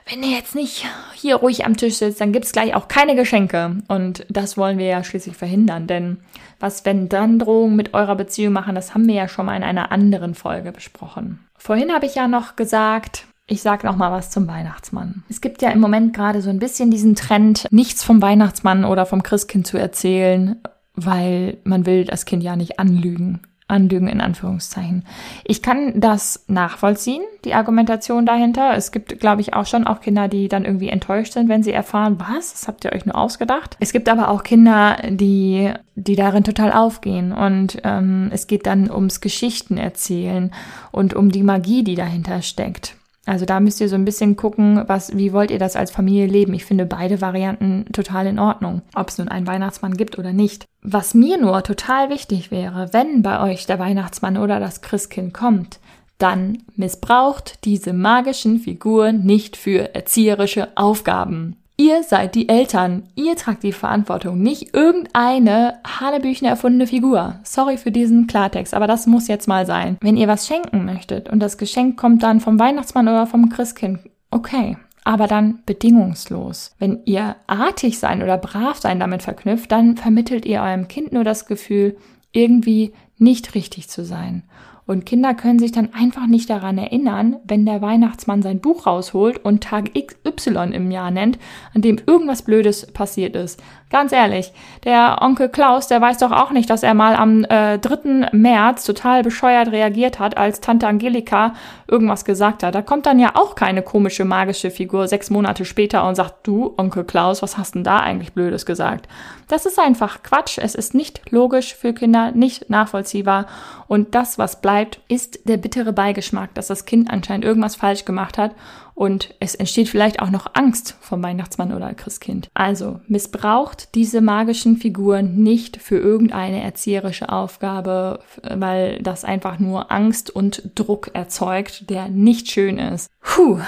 wenn 0.09 0.23
ihr 0.23 0.31
jetzt 0.31 0.55
nicht 0.55 0.85
hier 1.13 1.35
ruhig 1.35 1.65
am 1.65 1.77
Tisch 1.77 1.95
sitzt, 1.95 2.21
dann 2.21 2.31
gibt's 2.31 2.51
gleich 2.51 2.75
auch 2.75 2.87
keine 2.87 3.15
Geschenke. 3.15 3.77
Und 3.87 4.25
das 4.29 4.57
wollen 4.57 4.77
wir 4.77 4.85
ja 4.85 5.03
schließlich 5.03 5.35
verhindern. 5.35 5.87
Denn 5.87 6.17
was 6.59 6.85
wenn 6.85 7.09
dann 7.09 7.39
Drohungen 7.39 7.75
mit 7.75 7.93
eurer 7.93 8.15
Beziehung 8.15 8.53
machen, 8.53 8.75
das 8.75 8.93
haben 8.93 9.07
wir 9.07 9.15
ja 9.15 9.27
schon 9.27 9.45
mal 9.45 9.55
in 9.55 9.63
einer 9.63 9.91
anderen 9.91 10.35
Folge 10.35 10.71
besprochen. 10.71 11.39
Vorhin 11.57 11.91
habe 11.91 12.05
ich 12.05 12.15
ja 12.15 12.27
noch 12.27 12.55
gesagt, 12.55 13.25
ich 13.47 13.61
sag 13.61 13.83
noch 13.83 13.95
mal 13.95 14.11
was 14.11 14.29
zum 14.29 14.47
Weihnachtsmann. 14.47 15.23
Es 15.29 15.41
gibt 15.41 15.61
ja 15.61 15.69
im 15.69 15.79
Moment 15.79 16.13
gerade 16.13 16.41
so 16.41 16.49
ein 16.49 16.59
bisschen 16.59 16.91
diesen 16.91 17.15
Trend, 17.15 17.67
nichts 17.71 18.03
vom 18.03 18.21
Weihnachtsmann 18.21 18.85
oder 18.85 19.05
vom 19.05 19.23
Christkind 19.23 19.65
zu 19.65 19.77
erzählen, 19.77 20.57
weil 20.95 21.57
man 21.63 21.85
will 21.85 22.05
das 22.05 22.25
Kind 22.25 22.43
ja 22.43 22.55
nicht 22.55 22.79
anlügen. 22.79 23.41
Anlügen 23.67 24.07
in 24.07 24.21
Anführungszeichen. 24.21 25.03
Ich 25.43 25.61
kann 25.61 25.99
das 25.99 26.45
nachvollziehen, 26.47 27.23
die 27.43 27.53
Argumentation 27.53 28.25
dahinter. 28.25 28.75
Es 28.75 28.91
gibt, 28.91 29.19
glaube 29.19 29.41
ich, 29.41 29.53
auch 29.53 29.65
schon 29.65 29.85
auch 29.85 29.99
Kinder, 29.99 30.27
die 30.27 30.47
dann 30.47 30.63
irgendwie 30.63 30.89
enttäuscht 30.89 31.33
sind, 31.33 31.49
wenn 31.49 31.63
sie 31.63 31.73
erfahren, 31.73 32.17
was, 32.19 32.53
das 32.53 32.67
habt 32.67 32.85
ihr 32.85 32.93
euch 32.93 33.05
nur 33.05 33.15
ausgedacht. 33.15 33.75
Es 33.79 33.91
gibt 33.91 34.07
aber 34.07 34.29
auch 34.29 34.43
Kinder, 34.43 34.97
die, 35.09 35.73
die 35.95 36.15
darin 36.15 36.43
total 36.43 36.71
aufgehen. 36.71 37.33
Und 37.33 37.79
ähm, 37.83 38.29
es 38.31 38.47
geht 38.47 38.65
dann 38.65 38.89
ums 38.89 39.19
Geschichten 39.19 39.77
erzählen 39.77 40.51
und 40.91 41.13
um 41.13 41.31
die 41.31 41.43
Magie, 41.43 41.83
die 41.83 41.95
dahinter 41.95 42.41
steckt. 42.41 42.95
Also 43.27 43.45
da 43.45 43.59
müsst 43.59 43.81
ihr 43.81 43.89
so 43.89 43.95
ein 43.95 44.05
bisschen 44.05 44.37
gucken, 44.37 44.83
was, 44.87 45.15
wie 45.17 45.33
wollt 45.33 45.51
ihr 45.51 45.59
das 45.59 45.75
als 45.75 45.91
Familie 45.91 46.27
leben? 46.27 46.53
Ich 46.53 46.63
finde 46.63 46.85
beide 46.85 47.19
Varianten 47.19 47.85
total 47.91 48.25
in 48.25 48.39
Ordnung, 48.39 48.81
ob 48.95 49.09
es 49.09 49.17
nun 49.17 49.27
einen 49.27 49.45
Weihnachtsmann 49.45 49.97
gibt 49.97 50.17
oder 50.17 50.31
nicht. 50.31 50.65
Was 50.81 51.13
mir 51.13 51.37
nur 51.37 51.61
total 51.61 52.09
wichtig 52.09 52.51
wäre, 52.51 52.93
wenn 52.93 53.21
bei 53.23 53.41
euch 53.41 53.65
der 53.65 53.79
Weihnachtsmann 53.79 54.37
oder 54.37 54.61
das 54.61 54.81
Christkind 54.81 55.33
kommt, 55.33 55.79
dann 56.17 56.59
missbraucht 56.75 57.65
diese 57.65 57.91
magischen 57.91 58.59
Figuren 58.59 59.25
nicht 59.25 59.57
für 59.57 59.93
erzieherische 59.93 60.69
Aufgaben. 60.75 61.57
Ihr 61.79 62.01
seid 62.01 62.33
die 62.33 62.49
Eltern. 62.49 63.03
Ihr 63.13 63.35
tragt 63.35 63.61
die 63.61 63.71
Verantwortung, 63.71 64.41
nicht 64.41 64.73
irgendeine 64.73 65.77
hanebüchene 65.85 66.49
erfundene 66.49 66.87
Figur. 66.87 67.39
Sorry 67.43 67.77
für 67.77 67.91
diesen 67.91 68.25
Klartext, 68.25 68.73
aber 68.73 68.87
das 68.87 69.05
muss 69.05 69.27
jetzt 69.27 69.47
mal 69.47 69.67
sein. 69.67 69.95
Wenn 70.01 70.17
ihr 70.17 70.27
was 70.27 70.47
schenken 70.47 70.85
möchtet 70.85 71.29
und 71.29 71.39
das 71.39 71.59
Geschenk 71.59 71.95
kommt 71.95 72.23
dann 72.23 72.39
vom 72.39 72.57
Weihnachtsmann 72.57 73.07
oder 73.07 73.27
vom 73.27 73.49
Christkind, 73.49 73.99
okay. 74.31 74.75
Aber 75.03 75.27
dann 75.27 75.59
bedingungslos. 75.67 76.75
Wenn 76.79 77.01
ihr 77.05 77.35
artig 77.45 77.99
sein 77.99 78.23
oder 78.23 78.39
brav 78.39 78.79
sein 78.79 78.99
damit 78.99 79.21
verknüpft, 79.21 79.71
dann 79.71 79.97
vermittelt 79.97 80.47
ihr 80.47 80.63
eurem 80.63 80.87
Kind 80.87 81.13
nur 81.13 81.23
das 81.23 81.45
Gefühl, 81.45 81.95
irgendwie 82.31 82.91
nicht 83.19 83.53
richtig 83.53 83.87
zu 83.87 84.03
sein. 84.03 84.43
Und 84.87 85.05
Kinder 85.05 85.33
können 85.33 85.59
sich 85.59 85.73
dann 85.73 85.93
einfach 85.93 86.27
nicht 86.27 86.49
daran 86.49 86.77
erinnern, 86.77 87.35
wenn 87.43 87.65
der 87.65 87.81
Weihnachtsmann 87.81 88.41
sein 88.41 88.61
Buch 88.61 88.87
rausholt 88.87 89.43
und 89.43 89.61
Tag 89.61 89.91
XY 89.93 90.71
im 90.73 90.91
Jahr 90.91 91.11
nennt, 91.11 91.37
an 91.73 91.81
dem 91.81 91.99
irgendwas 92.05 92.41
Blödes 92.41 92.87
passiert 92.93 93.35
ist. 93.35 93.61
Ganz 93.89 94.11
ehrlich, 94.11 94.51
der 94.83 95.19
Onkel 95.21 95.47
Klaus, 95.47 95.87
der 95.87 96.01
weiß 96.01 96.17
doch 96.17 96.33
auch 96.33 96.51
nicht, 96.51 96.69
dass 96.69 96.83
er 96.83 96.93
mal 96.93 97.15
am 97.15 97.45
äh, 97.45 97.79
3. 97.79 98.31
März 98.33 98.83
total 98.83 99.23
bescheuert 99.23 99.71
reagiert 99.71 100.19
hat, 100.19 100.35
als 100.35 100.59
Tante 100.59 100.87
Angelika 100.87 101.53
irgendwas 101.87 102.25
gesagt 102.25 102.63
hat. 102.63 102.75
Da 102.75 102.81
kommt 102.81 103.05
dann 103.05 103.17
ja 103.17 103.31
auch 103.35 103.55
keine 103.55 103.81
komische 103.81 104.25
magische 104.25 104.71
Figur 104.71 105.07
sechs 105.07 105.29
Monate 105.29 105.63
später 105.63 106.05
und 106.05 106.15
sagt, 106.15 106.45
du, 106.45 106.73
Onkel 106.75 107.05
Klaus, 107.05 107.41
was 107.41 107.57
hast 107.57 107.75
denn 107.75 107.85
da 107.85 107.99
eigentlich 107.99 108.33
Blödes 108.33 108.65
gesagt? 108.65 109.07
Das 109.47 109.65
ist 109.65 109.79
einfach 109.79 110.21
Quatsch. 110.21 110.57
Es 110.57 110.75
ist 110.75 110.93
nicht 110.93 111.21
logisch 111.31 111.73
für 111.73 111.93
Kinder, 111.93 112.31
nicht 112.31 112.69
nachvollziehbar. 112.69 113.45
Und 113.87 114.15
das, 114.15 114.37
was 114.37 114.59
bleibt, 114.59 114.99
ist 115.07 115.47
der 115.47 115.55
bittere 115.55 115.93
Beigeschmack, 115.93 116.53
dass 116.55 116.67
das 116.67 116.83
Kind 116.83 117.09
anscheinend 117.09 117.45
irgendwas 117.45 117.77
falsch 117.77 118.03
gemacht 118.03 118.37
hat 118.37 118.51
und 118.97 119.35
es 119.39 119.53
entsteht 119.53 119.89
vielleicht 119.89 120.23
auch 120.23 120.31
noch 120.31 120.47
Angst 120.55 120.97
vom 121.01 121.21
Weihnachtsmann 121.21 121.71
oder 121.71 121.93
Christkind. 121.93 122.49
Also 122.55 122.99
missbraucht 123.07 123.93
diese 123.93 124.21
magischen 124.21 124.75
Figuren 124.75 125.35
nicht 125.35 125.77
für 125.77 125.99
irgendeine 125.99 126.63
erzieherische 126.63 127.29
Aufgabe, 127.29 128.21
weil 128.41 128.99
das 129.03 129.23
einfach 129.23 129.59
nur 129.59 129.91
Angst 129.91 130.31
und 130.31 130.71
Druck 130.73 131.11
erzeugt, 131.13 131.91
der 131.91 132.09
nicht 132.09 132.49
schön 132.49 132.79
ist. 132.79 133.11
Puh. 133.21 133.59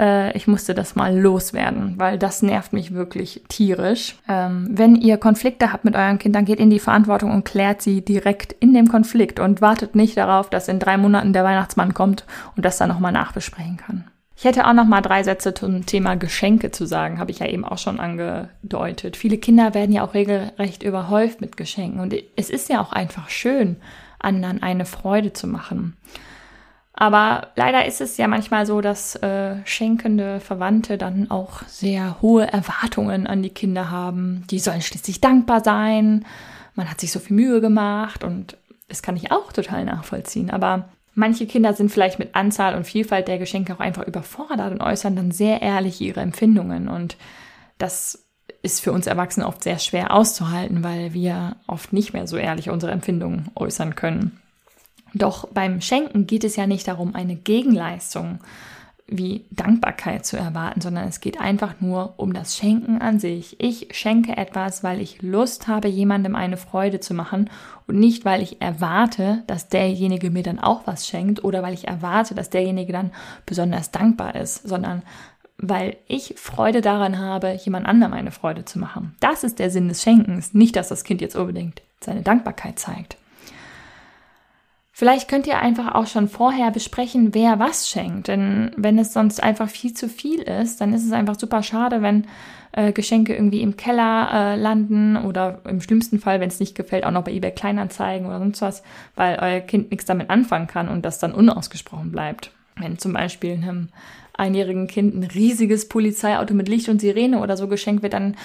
äh, 0.00 0.36
ich 0.36 0.48
musste 0.48 0.74
das 0.74 0.96
mal 0.96 1.16
loswerden, 1.16 1.94
weil 1.98 2.18
das 2.18 2.42
nervt 2.42 2.72
mich 2.72 2.92
wirklich 2.92 3.44
tierisch. 3.46 4.16
Ähm, 4.28 4.66
wenn 4.72 4.96
ihr 4.96 5.18
Konflikte 5.18 5.72
habt 5.72 5.84
mit 5.84 5.94
eurem 5.94 6.18
Kind, 6.18 6.34
dann 6.34 6.46
geht 6.46 6.58
in 6.58 6.70
die 6.70 6.80
Verantwortung 6.80 7.30
und 7.30 7.44
klärt 7.44 7.80
sie 7.80 8.04
direkt 8.04 8.52
in 8.54 8.74
dem 8.74 8.88
Konflikt 8.88 9.38
und 9.38 9.60
wartet 9.60 9.94
nicht 9.94 10.16
darauf, 10.16 10.50
dass 10.50 10.66
in 10.66 10.80
drei 10.80 10.96
Monaten 10.96 11.32
der 11.32 11.44
Weihnachtsmann 11.44 11.94
kommt 11.94 12.24
und 12.56 12.64
das 12.64 12.78
dann 12.78 12.88
nochmal 12.88 13.12
nachbesprechen 13.12 13.76
kann. 13.76 14.10
Ich 14.44 14.46
hätte 14.46 14.66
auch 14.66 14.74
noch 14.74 14.84
mal 14.84 15.00
drei 15.00 15.22
Sätze 15.22 15.54
zum 15.54 15.86
Thema 15.86 16.16
Geschenke 16.16 16.70
zu 16.70 16.84
sagen, 16.84 17.18
habe 17.18 17.30
ich 17.30 17.38
ja 17.38 17.46
eben 17.46 17.64
auch 17.64 17.78
schon 17.78 17.98
angedeutet. 17.98 19.16
Viele 19.16 19.38
Kinder 19.38 19.72
werden 19.72 19.90
ja 19.90 20.04
auch 20.04 20.12
regelrecht 20.12 20.82
überhäuft 20.82 21.40
mit 21.40 21.56
Geschenken 21.56 21.98
und 21.98 22.14
es 22.36 22.50
ist 22.50 22.68
ja 22.68 22.82
auch 22.82 22.92
einfach 22.92 23.30
schön, 23.30 23.76
anderen 24.18 24.62
eine 24.62 24.84
Freude 24.84 25.32
zu 25.32 25.46
machen. 25.46 25.96
Aber 26.92 27.52
leider 27.56 27.86
ist 27.86 28.02
es 28.02 28.18
ja 28.18 28.28
manchmal 28.28 28.66
so, 28.66 28.82
dass 28.82 29.16
äh, 29.16 29.64
schenkende 29.64 30.40
Verwandte 30.40 30.98
dann 30.98 31.30
auch 31.30 31.62
sehr 31.62 32.20
hohe 32.20 32.46
Erwartungen 32.46 33.26
an 33.26 33.42
die 33.42 33.48
Kinder 33.48 33.90
haben. 33.90 34.44
Die 34.50 34.58
sollen 34.58 34.82
schließlich 34.82 35.22
dankbar 35.22 35.64
sein. 35.64 36.26
Man 36.74 36.90
hat 36.90 37.00
sich 37.00 37.12
so 37.12 37.18
viel 37.18 37.36
Mühe 37.36 37.62
gemacht 37.62 38.22
und 38.22 38.58
das 38.88 39.00
kann 39.00 39.16
ich 39.16 39.32
auch 39.32 39.54
total 39.54 39.86
nachvollziehen. 39.86 40.50
Aber 40.50 40.90
manche 41.14 41.46
Kinder 41.46 41.74
sind 41.74 41.90
vielleicht 41.90 42.18
mit 42.18 42.34
Anzahl 42.34 42.74
und 42.74 42.84
Vielfalt 42.84 43.28
der 43.28 43.38
Geschenke 43.38 43.74
auch 43.74 43.80
einfach 43.80 44.06
überfordert 44.06 44.72
und 44.72 44.80
äußern 44.80 45.16
dann 45.16 45.30
sehr 45.30 45.62
ehrlich 45.62 46.00
ihre 46.00 46.20
Empfindungen. 46.20 46.88
Und 46.88 47.16
das 47.78 48.26
ist 48.62 48.80
für 48.80 48.92
uns 48.92 49.06
Erwachsene 49.06 49.46
oft 49.46 49.62
sehr 49.62 49.78
schwer 49.78 50.12
auszuhalten, 50.12 50.82
weil 50.84 51.12
wir 51.12 51.56
oft 51.66 51.92
nicht 51.92 52.12
mehr 52.12 52.26
so 52.26 52.36
ehrlich 52.36 52.70
unsere 52.70 52.92
Empfindungen 52.92 53.50
äußern 53.54 53.94
können. 53.94 54.40
Doch 55.12 55.48
beim 55.48 55.80
Schenken 55.80 56.26
geht 56.26 56.44
es 56.44 56.56
ja 56.56 56.66
nicht 56.66 56.88
darum, 56.88 57.14
eine 57.14 57.36
Gegenleistung 57.36 58.40
wie 59.06 59.44
Dankbarkeit 59.50 60.24
zu 60.24 60.38
erwarten, 60.38 60.80
sondern 60.80 61.06
es 61.06 61.20
geht 61.20 61.38
einfach 61.38 61.74
nur 61.80 62.14
um 62.16 62.32
das 62.32 62.56
Schenken 62.56 63.02
an 63.02 63.18
sich. 63.18 63.60
Ich 63.60 63.88
schenke 63.92 64.36
etwas, 64.36 64.82
weil 64.82 65.00
ich 65.00 65.20
Lust 65.20 65.68
habe, 65.68 65.88
jemandem 65.88 66.34
eine 66.34 66.56
Freude 66.56 67.00
zu 67.00 67.12
machen 67.12 67.50
und 67.86 67.98
nicht, 67.98 68.24
weil 68.24 68.40
ich 68.40 68.62
erwarte, 68.62 69.42
dass 69.46 69.68
derjenige 69.68 70.30
mir 70.30 70.42
dann 70.42 70.58
auch 70.58 70.86
was 70.86 71.06
schenkt 71.06 71.44
oder 71.44 71.62
weil 71.62 71.74
ich 71.74 71.86
erwarte, 71.86 72.34
dass 72.34 72.48
derjenige 72.48 72.92
dann 72.94 73.12
besonders 73.44 73.90
dankbar 73.90 74.36
ist, 74.36 74.66
sondern 74.66 75.02
weil 75.58 75.96
ich 76.08 76.34
Freude 76.38 76.80
daran 76.80 77.18
habe, 77.18 77.52
jemand 77.62 77.86
anderem 77.86 78.14
eine 78.14 78.30
Freude 78.30 78.64
zu 78.64 78.78
machen. 78.78 79.14
Das 79.20 79.44
ist 79.44 79.58
der 79.58 79.70
Sinn 79.70 79.88
des 79.88 80.02
Schenkens, 80.02 80.54
nicht, 80.54 80.76
dass 80.76 80.88
das 80.88 81.04
Kind 81.04 81.20
jetzt 81.20 81.36
unbedingt 81.36 81.82
seine 82.00 82.22
Dankbarkeit 82.22 82.78
zeigt. 82.78 83.18
Vielleicht 84.96 85.26
könnt 85.26 85.48
ihr 85.48 85.58
einfach 85.58 85.96
auch 85.96 86.06
schon 86.06 86.28
vorher 86.28 86.70
besprechen, 86.70 87.34
wer 87.34 87.58
was 87.58 87.88
schenkt. 87.88 88.28
Denn 88.28 88.70
wenn 88.76 88.96
es 88.96 89.12
sonst 89.12 89.42
einfach 89.42 89.68
viel 89.68 89.92
zu 89.92 90.08
viel 90.08 90.40
ist, 90.40 90.80
dann 90.80 90.94
ist 90.94 91.04
es 91.04 91.10
einfach 91.10 91.36
super 91.36 91.64
schade, 91.64 92.00
wenn 92.00 92.28
äh, 92.70 92.92
Geschenke 92.92 93.34
irgendwie 93.34 93.60
im 93.60 93.76
Keller 93.76 94.30
äh, 94.32 94.54
landen 94.54 95.16
oder 95.16 95.62
im 95.68 95.80
schlimmsten 95.80 96.20
Fall, 96.20 96.38
wenn 96.38 96.48
es 96.48 96.60
nicht 96.60 96.76
gefällt, 96.76 97.04
auch 97.04 97.10
noch 97.10 97.24
bei 97.24 97.32
eBay 97.32 97.50
Kleinanzeigen 97.50 98.28
oder 98.28 98.38
sonst 98.38 98.62
was, 98.62 98.84
weil 99.16 99.36
euer 99.40 99.58
Kind 99.58 99.90
nichts 99.90 100.06
damit 100.06 100.30
anfangen 100.30 100.68
kann 100.68 100.88
und 100.88 101.04
das 101.04 101.18
dann 101.18 101.34
unausgesprochen 101.34 102.12
bleibt. 102.12 102.52
Wenn 102.76 102.96
zum 102.96 103.14
Beispiel 103.14 103.54
einem 103.54 103.88
einjährigen 104.34 104.86
Kind 104.86 105.16
ein 105.16 105.24
riesiges 105.24 105.88
Polizeiauto 105.88 106.54
mit 106.54 106.68
Licht 106.68 106.88
und 106.88 107.00
Sirene 107.00 107.40
oder 107.40 107.56
so 107.56 107.66
geschenkt 107.66 108.04
wird, 108.04 108.12
dann 108.12 108.36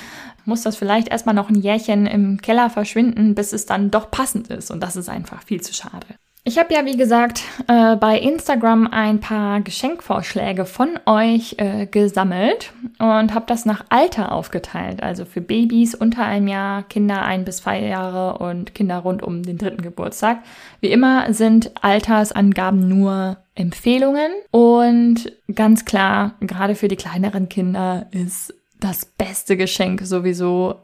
muss 0.46 0.64
das 0.64 0.78
vielleicht 0.78 1.10
erstmal 1.10 1.36
noch 1.36 1.50
ein 1.50 1.62
Jährchen 1.62 2.08
im 2.08 2.42
Keller 2.42 2.72
verschwinden, 2.72 3.36
bis 3.36 3.54
es 3.54 3.68
dann 3.68 3.92
doch 3.92 4.10
passend 4.10 4.48
ist. 4.48 4.72
Und 4.72 4.82
das 4.82 4.96
ist 4.96 5.10
einfach 5.10 5.44
viel 5.44 5.62
zu 5.62 5.76
schade. 5.76 6.08
Ich 6.46 6.58
habe 6.58 6.74
ja, 6.74 6.86
wie 6.86 6.96
gesagt, 6.96 7.44
äh, 7.68 7.98
bei 7.98 8.18
Instagram 8.18 8.88
ein 8.88 9.20
paar 9.20 9.60
Geschenkvorschläge 9.62 10.66
von 10.66 10.98
euch 11.06 11.56
äh, 11.58 11.86
gesammelt 11.86 12.72
und 12.98 13.34
habe 13.34 13.46
das 13.46 13.66
nach 13.66 13.86
Alter 13.90 14.32
aufgeteilt. 14.32 15.04
Also 15.04 15.26
für 15.26 15.42
Babys 15.42 15.96
unter 15.96 16.26
einem 16.26 16.48
Jahr, 16.48 16.84
Kinder 16.84 17.24
ein 17.24 17.44
bis 17.44 17.58
zwei 17.58 17.82
Jahre 17.82 18.38
und 18.38 18.74
Kinder 18.74 19.00
rund 19.00 19.22
um 19.22 19.44
den 19.44 19.58
dritten 19.58 19.82
Geburtstag. 19.82 20.40
Wie 20.80 20.92
immer 20.92 21.34
sind 21.34 21.72
Altersangaben 21.84 22.88
nur 22.88 23.38
Empfehlungen 23.54 24.32
und 24.52 25.32
ganz 25.54 25.84
klar, 25.84 26.36
gerade 26.40 26.76
für 26.76 26.88
die 26.88 26.96
kleineren 26.96 27.50
Kinder 27.50 28.08
ist 28.12 28.54
das 28.80 29.06
beste 29.06 29.58
Geschenk 29.58 30.02
sowieso 30.04 30.76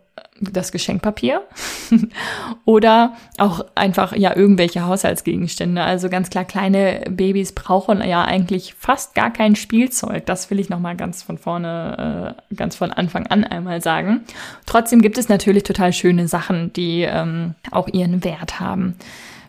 das 0.41 0.73
Geschenkpapier 0.73 1.41
oder 2.65 3.13
auch 3.37 3.65
einfach 3.73 4.13
ja 4.13 4.35
irgendwelche 4.35 4.85
Haushaltsgegenstände. 4.85 5.81
Also 5.81 6.09
ganz 6.09 6.29
klar, 6.29 6.43
kleine 6.43 7.05
Babys 7.09 7.53
brauchen 7.53 8.01
ja 8.01 8.23
eigentlich 8.23 8.73
fast 8.73 9.15
gar 9.15 9.31
kein 9.31 9.55
Spielzeug. 9.55 10.25
Das 10.25 10.49
will 10.51 10.59
ich 10.59 10.69
nochmal 10.69 10.97
ganz 10.97 11.23
von 11.23 11.37
vorne, 11.37 12.35
äh, 12.51 12.55
ganz 12.55 12.75
von 12.75 12.91
Anfang 12.91 13.27
an 13.27 13.45
einmal 13.45 13.81
sagen. 13.81 14.25
Trotzdem 14.65 15.01
gibt 15.01 15.17
es 15.17 15.29
natürlich 15.29 15.63
total 15.63 15.93
schöne 15.93 16.27
Sachen, 16.27 16.73
die 16.73 17.03
ähm, 17.03 17.55
auch 17.71 17.87
ihren 17.87 18.23
Wert 18.25 18.59
haben. 18.59 18.95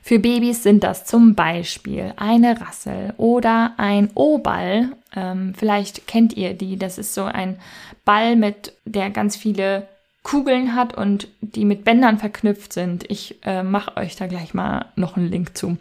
Für 0.04 0.20
Babys 0.20 0.62
sind 0.62 0.84
das 0.84 1.04
zum 1.04 1.34
Beispiel 1.34 2.12
eine 2.16 2.60
Rassel 2.60 3.12
oder 3.16 3.72
ein 3.76 4.08
O-Ball. 4.14 4.90
Ähm, 5.16 5.52
vielleicht 5.56 6.06
kennt 6.06 6.34
ihr 6.34 6.54
die. 6.54 6.78
Das 6.78 6.96
ist 6.96 7.12
so 7.12 7.24
ein 7.24 7.58
Ball 8.04 8.36
mit 8.36 8.72
der 8.84 9.10
ganz 9.10 9.34
viele 9.34 9.88
Kugeln 10.26 10.74
hat 10.74 10.92
und 10.96 11.28
die 11.40 11.64
mit 11.64 11.84
Bändern 11.84 12.18
verknüpft 12.18 12.72
sind. 12.72 13.08
Ich 13.08 13.36
äh, 13.44 13.62
mache 13.62 13.96
euch 13.96 14.16
da 14.16 14.26
gleich 14.26 14.54
mal 14.54 14.86
noch 14.96 15.16
einen 15.16 15.30
Link 15.30 15.56
zu. 15.56 15.78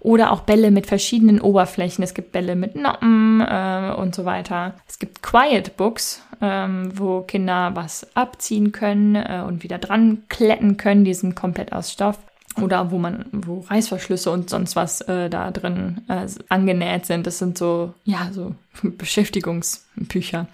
Oder 0.00 0.32
auch 0.32 0.42
Bälle 0.42 0.70
mit 0.70 0.86
verschiedenen 0.86 1.40
Oberflächen. 1.40 2.04
Es 2.04 2.12
gibt 2.12 2.30
Bälle 2.30 2.56
mit 2.56 2.76
Noppen 2.76 3.40
äh, 3.40 3.94
und 3.96 4.14
so 4.14 4.26
weiter. 4.26 4.74
Es 4.86 4.98
gibt 4.98 5.22
Quiet 5.22 5.78
Books, 5.78 6.22
ähm, 6.42 6.92
wo 6.94 7.22
Kinder 7.22 7.70
was 7.72 8.06
abziehen 8.14 8.72
können 8.72 9.16
äh, 9.16 9.42
und 9.48 9.62
wieder 9.62 9.78
dran 9.78 10.24
kletten 10.28 10.76
können. 10.76 11.06
Die 11.06 11.14
sind 11.14 11.34
komplett 11.34 11.72
aus 11.72 11.90
Stoff. 11.90 12.18
Oder 12.60 12.90
wo 12.90 12.98
man, 12.98 13.24
wo 13.32 13.60
Reißverschlüsse 13.60 14.30
und 14.30 14.50
sonst 14.50 14.76
was 14.76 15.00
äh, 15.02 15.30
da 15.30 15.50
drin 15.52 16.02
äh, 16.08 16.26
angenäht 16.50 17.06
sind. 17.06 17.26
Das 17.26 17.38
sind 17.38 17.56
so, 17.56 17.94
ja, 18.04 18.28
so 18.30 18.54
Beschäftigungsbücher. 18.82 20.48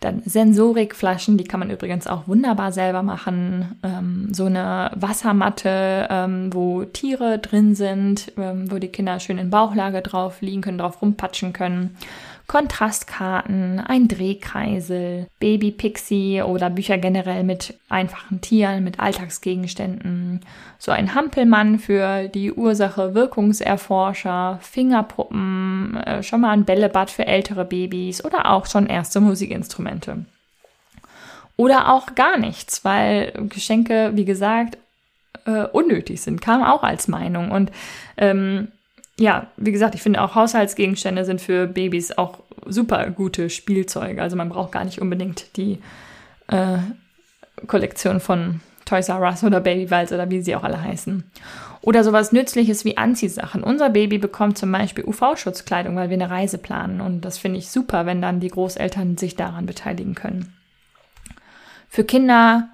Dann 0.00 0.22
Sensorikflaschen, 0.24 1.36
die 1.36 1.44
kann 1.44 1.60
man 1.60 1.70
übrigens 1.70 2.06
auch 2.06 2.26
wunderbar 2.26 2.72
selber 2.72 3.02
machen. 3.02 3.78
Ähm, 3.82 4.32
so 4.32 4.46
eine 4.46 4.90
Wassermatte, 4.94 6.08
ähm, 6.10 6.54
wo 6.54 6.84
Tiere 6.84 7.38
drin 7.38 7.74
sind, 7.74 8.32
ähm, 8.38 8.70
wo 8.70 8.78
die 8.78 8.88
Kinder 8.88 9.20
schön 9.20 9.36
in 9.36 9.50
Bauchlage 9.50 10.00
drauf 10.00 10.40
liegen 10.40 10.62
können, 10.62 10.78
drauf 10.78 11.02
rumpatschen 11.02 11.52
können. 11.52 11.96
Kontrastkarten, 12.50 13.78
ein 13.78 14.08
Drehkreisel, 14.08 15.28
Baby 15.38 15.70
Pixie 15.70 16.42
oder 16.42 16.68
Bücher 16.68 16.98
generell 16.98 17.44
mit 17.44 17.78
einfachen 17.88 18.40
Tieren, 18.40 18.82
mit 18.82 18.98
Alltagsgegenständen, 18.98 20.40
so 20.76 20.90
ein 20.90 21.14
Hampelmann 21.14 21.78
für 21.78 22.26
die 22.26 22.52
Ursache-Wirkungserforscher, 22.52 24.58
Fingerpuppen, 24.62 25.96
äh, 25.98 26.24
schon 26.24 26.40
mal 26.40 26.50
ein 26.50 26.64
Bällebad 26.64 27.12
für 27.12 27.24
ältere 27.24 27.64
Babys 27.64 28.24
oder 28.24 28.50
auch 28.50 28.66
schon 28.66 28.88
erste 28.88 29.20
Musikinstrumente. 29.20 29.89
Oder 31.56 31.92
auch 31.92 32.14
gar 32.14 32.38
nichts, 32.38 32.84
weil 32.84 33.32
Geschenke, 33.48 34.12
wie 34.14 34.24
gesagt, 34.24 34.78
äh, 35.44 35.64
unnötig 35.64 36.22
sind, 36.22 36.40
kam 36.40 36.62
auch 36.62 36.82
als 36.82 37.08
Meinung. 37.08 37.50
Und 37.50 37.70
ähm, 38.16 38.68
ja, 39.18 39.46
wie 39.56 39.72
gesagt, 39.72 39.94
ich 39.94 40.02
finde 40.02 40.22
auch 40.22 40.34
Haushaltsgegenstände 40.34 41.24
sind 41.24 41.40
für 41.40 41.66
Babys 41.66 42.16
auch 42.16 42.38
super 42.66 43.10
gute 43.10 43.50
Spielzeuge. 43.50 44.22
Also 44.22 44.36
man 44.36 44.48
braucht 44.48 44.72
gar 44.72 44.84
nicht 44.84 45.00
unbedingt 45.00 45.56
die 45.56 45.78
äh, 46.48 46.78
Kollektion 47.66 48.20
von 48.20 48.60
Toys 48.86 49.08
R 49.08 49.20
Us 49.20 49.44
oder 49.44 49.60
Babywals 49.60 50.12
oder 50.12 50.30
wie 50.30 50.40
sie 50.40 50.56
auch 50.56 50.64
alle 50.64 50.82
heißen. 50.82 51.30
Oder 51.82 52.04
sowas 52.04 52.32
Nützliches 52.32 52.84
wie 52.84 52.96
Anziehsachen. 52.96 53.62
Unser 53.62 53.90
Baby 53.90 54.18
bekommt 54.18 54.58
zum 54.58 54.70
Beispiel 54.70 55.04
UV-Schutzkleidung, 55.04 55.96
weil 55.96 56.10
wir 56.10 56.16
eine 56.16 56.30
Reise 56.30 56.58
planen. 56.58 57.00
Und 57.00 57.22
das 57.22 57.38
finde 57.38 57.58
ich 57.58 57.70
super, 57.70 58.04
wenn 58.04 58.20
dann 58.20 58.40
die 58.40 58.48
Großeltern 58.48 59.16
sich 59.16 59.34
daran 59.34 59.66
beteiligen 59.66 60.14
können. 60.14 60.52
Für 61.88 62.04
Kinder 62.04 62.68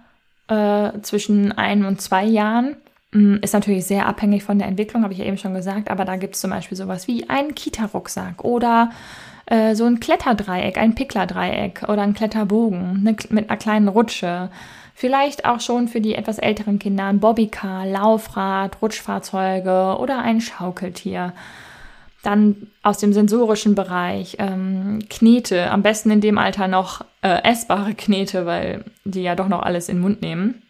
äh, 0.48 1.00
zwischen 1.02 1.52
ein 1.52 1.84
und 1.84 2.00
zwei 2.00 2.24
Jahren 2.24 2.76
Mm, 3.16 3.36
ist 3.40 3.54
natürlich 3.54 3.86
sehr 3.86 4.06
abhängig 4.06 4.44
von 4.44 4.58
der 4.58 4.68
Entwicklung, 4.68 5.02
habe 5.02 5.12
ich 5.12 5.20
ja 5.20 5.24
eben 5.24 5.38
schon 5.38 5.54
gesagt, 5.54 5.90
aber 5.90 6.04
da 6.04 6.16
gibt 6.16 6.34
es 6.34 6.40
zum 6.40 6.50
Beispiel 6.50 6.76
sowas 6.76 7.06
wie 7.08 7.28
einen 7.30 7.54
Kita-Rucksack 7.54 8.44
oder 8.44 8.90
äh, 9.46 9.74
so 9.74 9.84
ein 9.84 10.00
Kletterdreieck, 10.00 10.76
ein 10.76 10.94
Pickler-Dreieck 10.94 11.84
oder 11.88 12.02
ein 12.02 12.12
Kletterbogen 12.14 13.02
ne, 13.02 13.16
mit 13.30 13.48
einer 13.48 13.56
kleinen 13.58 13.88
Rutsche. 13.88 14.50
Vielleicht 14.98 15.44
auch 15.44 15.60
schon 15.60 15.88
für 15.88 16.00
die 16.00 16.14
etwas 16.14 16.38
älteren 16.38 16.78
Kinder 16.78 17.04
ein 17.04 17.20
Bobbycar, 17.20 17.84
Laufrad, 17.84 18.80
Rutschfahrzeuge 18.80 19.98
oder 20.00 20.20
ein 20.20 20.40
Schaukeltier. 20.40 21.34
Dann 22.22 22.68
aus 22.82 22.96
dem 22.96 23.12
sensorischen 23.12 23.74
Bereich 23.74 24.36
ähm, 24.38 25.00
Knete, 25.10 25.70
am 25.70 25.82
besten 25.82 26.10
in 26.10 26.22
dem 26.22 26.38
Alter 26.38 26.66
noch 26.66 27.04
äh, 27.20 27.42
essbare 27.42 27.92
Knete, 27.92 28.46
weil 28.46 28.86
die 29.04 29.20
ja 29.20 29.34
doch 29.34 29.48
noch 29.48 29.60
alles 29.60 29.90
in 29.90 29.96
den 29.96 30.02
Mund 30.02 30.22
nehmen. 30.22 30.62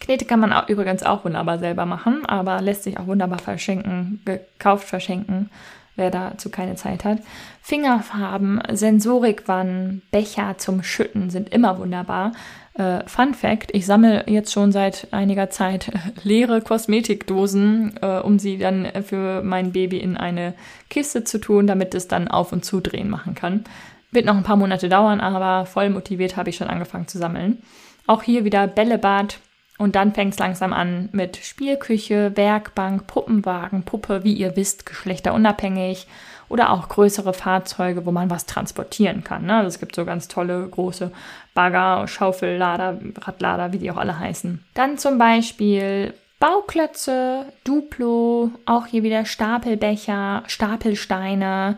Knete 0.00 0.24
kann 0.24 0.40
man 0.40 0.52
auch, 0.52 0.68
übrigens 0.68 1.04
auch 1.04 1.24
wunderbar 1.24 1.60
selber 1.60 1.86
machen, 1.86 2.26
aber 2.26 2.60
lässt 2.60 2.82
sich 2.82 2.98
auch 2.98 3.06
wunderbar 3.06 3.38
verschenken, 3.38 4.20
gekauft 4.24 4.88
verschenken. 4.88 5.50
wer 5.94 6.10
dazu 6.10 6.50
keine 6.50 6.74
Zeit 6.74 7.04
hat. 7.04 7.18
Fingerfarben, 7.60 8.60
Sensorikwannen, 8.72 10.02
Becher 10.10 10.58
zum 10.58 10.82
Schütten 10.82 11.30
sind 11.30 11.50
immer 11.50 11.78
wunderbar. 11.78 12.32
Äh, 12.74 13.06
Fun 13.06 13.34
Fact, 13.34 13.70
ich 13.74 13.84
sammle 13.84 14.24
jetzt 14.26 14.52
schon 14.52 14.72
seit 14.72 15.08
einiger 15.10 15.50
Zeit 15.50 15.90
leere 16.22 16.62
Kosmetikdosen, 16.62 17.94
äh, 18.00 18.20
um 18.20 18.38
sie 18.38 18.58
dann 18.58 18.88
für 19.04 19.42
mein 19.42 19.72
Baby 19.72 19.98
in 19.98 20.16
eine 20.16 20.54
Kiste 20.88 21.24
zu 21.24 21.38
tun, 21.38 21.66
damit 21.66 21.94
es 21.94 22.08
dann 22.08 22.28
auf 22.28 22.52
und 22.52 22.64
zudrehen 22.64 23.10
machen 23.10 23.34
kann. 23.34 23.64
Wird 24.10 24.26
noch 24.26 24.36
ein 24.36 24.42
paar 24.42 24.56
Monate 24.56 24.88
dauern, 24.88 25.20
aber 25.20 25.66
voll 25.66 25.90
motiviert 25.90 26.36
habe 26.36 26.50
ich 26.50 26.56
schon 26.56 26.68
angefangen 26.68 27.08
zu 27.08 27.18
sammeln. 27.18 27.62
Auch 28.06 28.22
hier 28.22 28.44
wieder 28.44 28.66
Bällebad, 28.66 29.38
und 29.82 29.96
dann 29.96 30.14
fängt 30.14 30.34
es 30.34 30.38
langsam 30.38 30.72
an 30.72 31.08
mit 31.10 31.38
Spielküche, 31.38 32.36
Werkbank, 32.36 33.08
Puppenwagen, 33.08 33.82
Puppe, 33.82 34.22
wie 34.22 34.34
ihr 34.34 34.54
wisst, 34.54 34.86
geschlechterunabhängig 34.86 36.06
oder 36.48 36.70
auch 36.70 36.88
größere 36.88 37.32
Fahrzeuge, 37.32 38.06
wo 38.06 38.12
man 38.12 38.30
was 38.30 38.46
transportieren 38.46 39.24
kann. 39.24 39.46
Ne? 39.46 39.56
Also 39.56 39.68
es 39.68 39.80
gibt 39.80 39.96
so 39.96 40.04
ganz 40.04 40.28
tolle 40.28 40.68
große 40.68 41.10
Bagger, 41.54 42.08
Schaufellader, 42.08 42.98
Radlader, 43.20 43.72
wie 43.72 43.78
die 43.78 43.90
auch 43.90 43.96
alle 43.96 44.18
heißen. 44.18 44.64
Dann 44.74 44.98
zum 44.98 45.18
Beispiel 45.18 46.14
Bauklötze, 46.40 47.46
Duplo, 47.64 48.50
auch 48.66 48.86
hier 48.86 49.02
wieder 49.02 49.24
Stapelbecher, 49.24 50.42
Stapelsteine, 50.46 51.76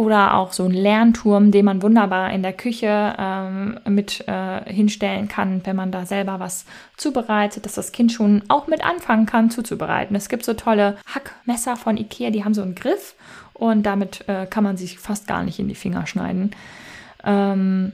oder 0.00 0.32
auch 0.32 0.52
so 0.52 0.64
ein 0.64 0.72
Lernturm, 0.72 1.50
den 1.50 1.66
man 1.66 1.82
wunderbar 1.82 2.32
in 2.32 2.42
der 2.42 2.54
Küche 2.54 3.14
ähm, 3.18 3.78
mit 3.86 4.26
äh, 4.26 4.62
hinstellen 4.64 5.28
kann, 5.28 5.60
wenn 5.64 5.76
man 5.76 5.92
da 5.92 6.06
selber 6.06 6.40
was 6.40 6.64
zubereitet, 6.96 7.66
dass 7.66 7.74
das 7.74 7.92
Kind 7.92 8.10
schon 8.10 8.42
auch 8.48 8.66
mit 8.66 8.82
anfangen 8.82 9.26
kann 9.26 9.50
zuzubereiten. 9.50 10.16
Es 10.16 10.30
gibt 10.30 10.46
so 10.46 10.54
tolle 10.54 10.96
Hackmesser 11.14 11.76
von 11.76 11.98
Ikea, 11.98 12.30
die 12.30 12.44
haben 12.44 12.54
so 12.54 12.62
einen 12.62 12.74
Griff 12.74 13.14
und 13.52 13.82
damit 13.82 14.26
äh, 14.26 14.46
kann 14.46 14.64
man 14.64 14.78
sich 14.78 14.98
fast 14.98 15.26
gar 15.26 15.42
nicht 15.42 15.58
in 15.58 15.68
die 15.68 15.74
Finger 15.74 16.06
schneiden. 16.06 16.52
Ähm, 17.22 17.92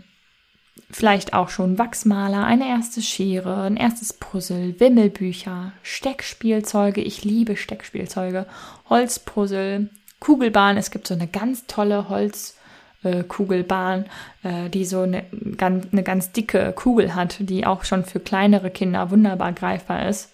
vielleicht 0.90 1.34
auch 1.34 1.48
schon 1.48 1.78
Wachsmaler, 1.78 2.44
eine 2.44 2.68
erste 2.68 3.02
Schere, 3.02 3.62
ein 3.62 3.76
erstes 3.76 4.12
Puzzle, 4.12 4.78
Wimmelbücher, 4.78 5.72
Steckspielzeuge, 5.82 7.00
ich 7.00 7.24
liebe 7.24 7.56
Steckspielzeuge, 7.56 8.46
Holzpuzzle, 8.88 9.88
Kugelbahn. 10.20 10.76
Es 10.76 10.90
gibt 10.90 11.06
so 11.06 11.14
eine 11.14 11.26
ganz 11.26 11.66
tolle 11.66 12.08
Holzkugelbahn, 12.08 14.06
äh, 14.44 14.66
äh, 14.66 14.68
die 14.70 14.84
so 14.84 15.00
eine 15.00 15.24
ganz, 15.56 15.88
eine 15.92 16.02
ganz 16.02 16.32
dicke 16.32 16.72
Kugel 16.72 17.14
hat, 17.14 17.36
die 17.40 17.66
auch 17.66 17.84
schon 17.84 18.04
für 18.04 18.20
kleinere 18.20 18.70
Kinder 18.70 19.10
wunderbar 19.10 19.52
greifbar 19.52 20.08
ist. 20.08 20.32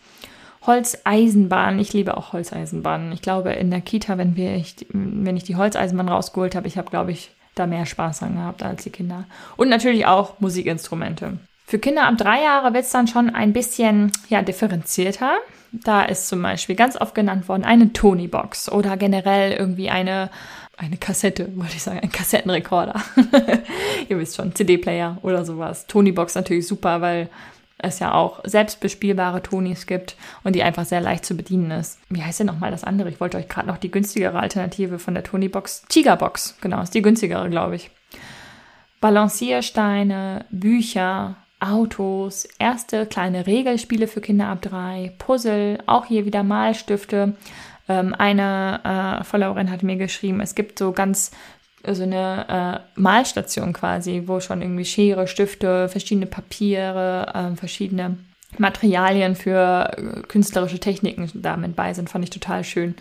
Holzeisenbahn. 0.67 1.79
Ich 1.81 1.93
liebe 1.93 2.17
auch 2.17 2.33
Holzeisenbahnen. 2.33 3.11
Ich 3.13 3.23
glaube, 3.23 3.53
in 3.53 3.71
der 3.71 3.81
Kita, 3.81 4.17
wenn, 4.17 4.37
wir, 4.37 4.55
ich, 4.55 4.87
wenn 4.91 5.37
ich 5.37 5.45
die 5.45 5.57
Holzeisenbahn 5.57 6.09
rausgeholt 6.09 6.55
habe, 6.55 6.69
ich 6.69 6.79
habe, 6.79 6.89
glaube 6.89 7.11
ich, 7.11 7.33
da 7.55 7.67
mehr 7.67 7.87
Spaß 7.87 8.21
dran 8.21 8.35
gehabt 8.35 8.63
als 8.63 8.85
die 8.85 8.91
Kinder. 8.91 9.25
Und 9.57 9.69
natürlich 9.69 10.07
auch 10.07 10.41
Musikinstrumente. 10.41 11.39
Für 11.67 11.79
Kinder 11.79 12.07
ab 12.07 12.19
drei 12.19 12.43
Jahre 12.43 12.75
wird 12.75 12.85
es 12.85 12.91
dann 12.91 13.09
schon 13.09 13.31
ein 13.31 13.53
bisschen 13.53 14.13
ja, 14.29 14.43
differenzierter. 14.43 15.39
Da 15.73 16.03
ist 16.03 16.29
zum 16.29 16.43
Beispiel 16.43 16.77
ganz 16.77 17.01
oft 17.01 17.15
genannt 17.15 17.49
worden 17.49 17.65
eine 17.65 17.93
Tony-Box 17.93 18.71
oder 18.71 18.97
generell 18.99 19.53
irgendwie 19.53 19.89
eine, 19.89 20.29
eine 20.77 20.99
Kassette, 20.99 21.57
wollte 21.57 21.77
ich 21.77 21.83
sagen, 21.83 22.01
ein 22.01 22.13
Kassettenrekorder. 22.13 23.01
Ihr 24.09 24.19
wisst 24.19 24.37
schon, 24.37 24.55
CD-Player 24.55 25.19
oder 25.23 25.47
sowas. 25.47 25.87
Tony-Box 25.87 26.35
natürlich 26.35 26.67
super, 26.67 27.01
weil 27.01 27.31
es 27.83 27.99
ja 27.99 28.15
auch 28.15 28.41
selbstbespielbare 28.45 29.43
Tonys 29.43 29.87
gibt 29.87 30.17
und 30.45 30.55
die 30.55 30.63
einfach 30.63 30.85
sehr 30.85 31.01
leicht 31.01 31.25
zu 31.25 31.37
bedienen 31.37 31.71
ist. 31.71 31.99
Wie 32.09 32.23
heißt 32.23 32.41
denn 32.41 32.47
nochmal 32.47 32.71
das 32.71 32.85
andere? 32.85 33.09
Ich 33.09 33.21
wollte 33.21 33.37
euch 33.37 33.49
gerade 33.49 33.69
noch 33.69 33.79
die 33.79 33.91
günstigere 33.91 34.39
Alternative 34.39 34.99
von 34.99 35.15
der 35.15 35.25
Tony-Box. 35.25 35.85
Tiger-Box, 35.89 36.57
genau, 36.61 36.83
ist 36.83 36.95
die 36.95 37.03
günstigere, 37.03 37.49
glaube 37.51 37.77
ich. 37.77 37.91
Balanciersteine, 39.01 40.45
Bücher, 40.51 41.37
Autos, 41.59 42.49
erste 42.59 43.07
kleine 43.07 43.47
Regelspiele 43.47 44.09
für 44.09 44.21
Kinder 44.21 44.47
ab 44.47 44.63
drei, 44.63 45.13
Puzzle, 45.19 45.79
auch 45.87 46.07
hier 46.07 46.25
wieder 46.25 46.43
Malstifte. 46.43 47.35
Ähm, 47.89 48.15
eine 48.17 49.21
äh, 49.21 49.25
Followerin 49.25 49.71
hat 49.71 49.83
mir 49.83 49.97
geschrieben, 49.97 50.41
es 50.41 50.55
gibt 50.55 50.79
so 50.79 50.93
ganz 50.93 51.31
so 51.87 52.03
eine 52.03 52.85
äh, 52.97 53.01
Malstation 53.01 53.73
quasi, 53.73 54.23
wo 54.27 54.41
schon 54.41 54.63
irgendwie 54.63 54.85
Schere, 54.85 55.27
Stifte, 55.27 55.89
verschiedene 55.89 56.27
Papiere, 56.27 57.33
äh, 57.35 57.57
verschiedene 57.57 58.19
Materialien 58.59 59.35
für 59.35 59.91
äh, 59.97 60.23
künstlerische 60.23 60.79
Techniken 60.79 61.31
damit 61.35 61.75
bei 61.75 61.93
sind, 61.95 62.11
fand 62.11 62.25
ich 62.25 62.31
total 62.31 62.65
schön. 62.65 62.95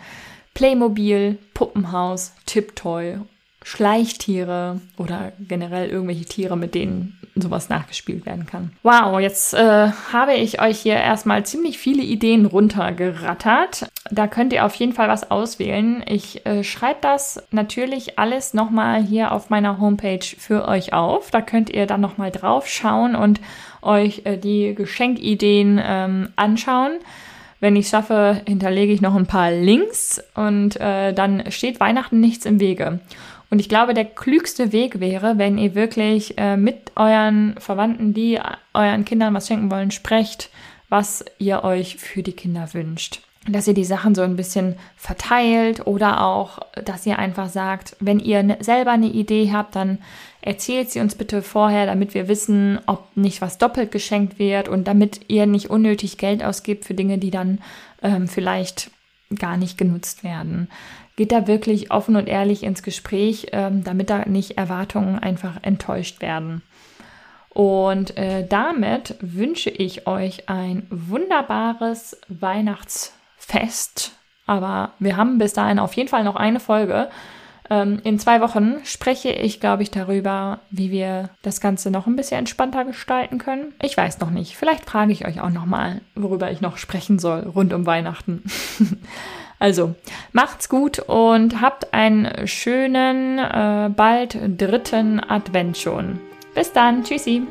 Playmobil, 0.54 1.38
Puppenhaus, 1.54 2.32
Tiptoy 2.46 3.18
Schleichtiere 3.64 4.80
oder 4.96 5.32
generell 5.38 5.88
irgendwelche 5.88 6.24
Tiere, 6.24 6.56
mit 6.56 6.74
denen 6.74 7.18
sowas 7.34 7.68
nachgespielt 7.68 8.26
werden 8.26 8.46
kann. 8.46 8.72
Wow, 8.82 9.18
jetzt 9.18 9.54
äh, 9.54 9.88
habe 10.12 10.34
ich 10.34 10.60
euch 10.60 10.80
hier 10.80 10.96
erstmal 10.96 11.44
ziemlich 11.46 11.78
viele 11.78 12.02
Ideen 12.02 12.44
runtergerattert. 12.44 13.86
Da 14.10 14.26
könnt 14.26 14.52
ihr 14.52 14.66
auf 14.66 14.74
jeden 14.74 14.92
Fall 14.92 15.08
was 15.08 15.30
auswählen. 15.30 16.04
Ich 16.06 16.44
äh, 16.44 16.62
schreibe 16.62 16.98
das 17.00 17.42
natürlich 17.50 18.18
alles 18.18 18.52
nochmal 18.52 19.02
hier 19.02 19.32
auf 19.32 19.48
meiner 19.48 19.80
Homepage 19.80 20.24
für 20.24 20.68
euch 20.68 20.92
auf. 20.92 21.30
Da 21.30 21.40
könnt 21.40 21.70
ihr 21.70 21.86
dann 21.86 22.02
nochmal 22.02 22.30
drauf 22.30 22.68
schauen 22.68 23.14
und 23.16 23.40
euch 23.80 24.22
äh, 24.24 24.36
die 24.36 24.74
Geschenkideen 24.74 25.80
ähm, 25.82 26.28
anschauen. 26.36 26.92
Wenn 27.60 27.76
ich 27.76 27.88
schaffe, 27.88 28.42
hinterlege 28.46 28.92
ich 28.92 29.00
noch 29.00 29.14
ein 29.14 29.26
paar 29.26 29.52
Links 29.52 30.20
und 30.34 30.80
äh, 30.80 31.12
dann 31.12 31.44
steht 31.50 31.78
Weihnachten 31.78 32.18
nichts 32.18 32.44
im 32.44 32.58
Wege. 32.58 32.98
Und 33.52 33.58
ich 33.58 33.68
glaube, 33.68 33.92
der 33.92 34.06
klügste 34.06 34.72
Weg 34.72 34.98
wäre, 34.98 35.36
wenn 35.36 35.58
ihr 35.58 35.74
wirklich 35.74 36.38
äh, 36.38 36.56
mit 36.56 36.92
euren 36.96 37.54
Verwandten, 37.58 38.14
die 38.14 38.40
euren 38.72 39.04
Kindern 39.04 39.34
was 39.34 39.46
schenken 39.46 39.70
wollen, 39.70 39.90
sprecht, 39.90 40.48
was 40.88 41.22
ihr 41.38 41.62
euch 41.62 41.96
für 41.96 42.22
die 42.22 42.32
Kinder 42.32 42.72
wünscht. 42.72 43.20
Dass 43.46 43.68
ihr 43.68 43.74
die 43.74 43.84
Sachen 43.84 44.14
so 44.14 44.22
ein 44.22 44.36
bisschen 44.36 44.76
verteilt 44.96 45.86
oder 45.86 46.24
auch, 46.24 46.60
dass 46.82 47.04
ihr 47.04 47.18
einfach 47.18 47.50
sagt, 47.50 47.94
wenn 48.00 48.20
ihr 48.20 48.42
ne, 48.42 48.56
selber 48.60 48.92
eine 48.92 49.08
Idee 49.08 49.50
habt, 49.52 49.76
dann 49.76 49.98
erzählt 50.40 50.90
sie 50.90 51.00
uns 51.00 51.14
bitte 51.14 51.42
vorher, 51.42 51.84
damit 51.84 52.14
wir 52.14 52.28
wissen, 52.28 52.80
ob 52.86 53.14
nicht 53.16 53.42
was 53.42 53.58
doppelt 53.58 53.92
geschenkt 53.92 54.38
wird 54.38 54.70
und 54.70 54.84
damit 54.84 55.28
ihr 55.28 55.44
nicht 55.44 55.68
unnötig 55.68 56.16
Geld 56.16 56.42
ausgibt 56.42 56.86
für 56.86 56.94
Dinge, 56.94 57.18
die 57.18 57.30
dann 57.30 57.58
ähm, 58.00 58.28
vielleicht 58.28 58.90
gar 59.38 59.58
nicht 59.58 59.76
genutzt 59.76 60.24
werden 60.24 60.68
geht 61.16 61.32
da 61.32 61.46
wirklich 61.46 61.90
offen 61.90 62.16
und 62.16 62.28
ehrlich 62.28 62.62
ins 62.62 62.82
Gespräch, 62.82 63.48
ähm, 63.52 63.84
damit 63.84 64.10
da 64.10 64.24
nicht 64.26 64.56
Erwartungen 64.58 65.18
einfach 65.18 65.62
enttäuscht 65.62 66.20
werden. 66.22 66.62
Und 67.50 68.16
äh, 68.16 68.46
damit 68.46 69.16
wünsche 69.20 69.68
ich 69.68 70.06
euch 70.06 70.48
ein 70.48 70.86
wunderbares 70.88 72.18
Weihnachtsfest. 72.28 74.12
Aber 74.46 74.92
wir 74.98 75.16
haben 75.16 75.38
bis 75.38 75.52
dahin 75.52 75.78
auf 75.78 75.92
jeden 75.94 76.08
Fall 76.08 76.24
noch 76.24 76.36
eine 76.36 76.60
Folge. 76.60 77.10
Ähm, 77.68 78.00
in 78.04 78.18
zwei 78.18 78.40
Wochen 78.40 78.76
spreche 78.84 79.30
ich, 79.30 79.60
glaube 79.60 79.82
ich, 79.82 79.90
darüber, 79.90 80.60
wie 80.70 80.90
wir 80.90 81.28
das 81.42 81.60
Ganze 81.60 81.90
noch 81.90 82.06
ein 82.06 82.16
bisschen 82.16 82.38
entspannter 82.38 82.84
gestalten 82.84 83.38
können. 83.38 83.74
Ich 83.82 83.96
weiß 83.96 84.18
noch 84.20 84.30
nicht. 84.30 84.56
Vielleicht 84.56 84.88
frage 84.88 85.12
ich 85.12 85.26
euch 85.26 85.40
auch 85.40 85.50
noch 85.50 85.66
mal, 85.66 86.00
worüber 86.14 86.50
ich 86.50 86.60
noch 86.62 86.78
sprechen 86.78 87.18
soll 87.18 87.40
rund 87.40 87.72
um 87.72 87.86
Weihnachten. 87.86 88.42
Also, 89.62 89.94
macht's 90.32 90.68
gut 90.68 90.98
und 90.98 91.60
habt 91.60 91.94
einen 91.94 92.48
schönen, 92.48 93.38
äh, 93.38 93.90
bald 93.94 94.36
dritten 94.58 95.20
Advent 95.20 95.78
schon. 95.78 96.18
Bis 96.52 96.72
dann, 96.72 97.04
tschüssi. 97.04 97.46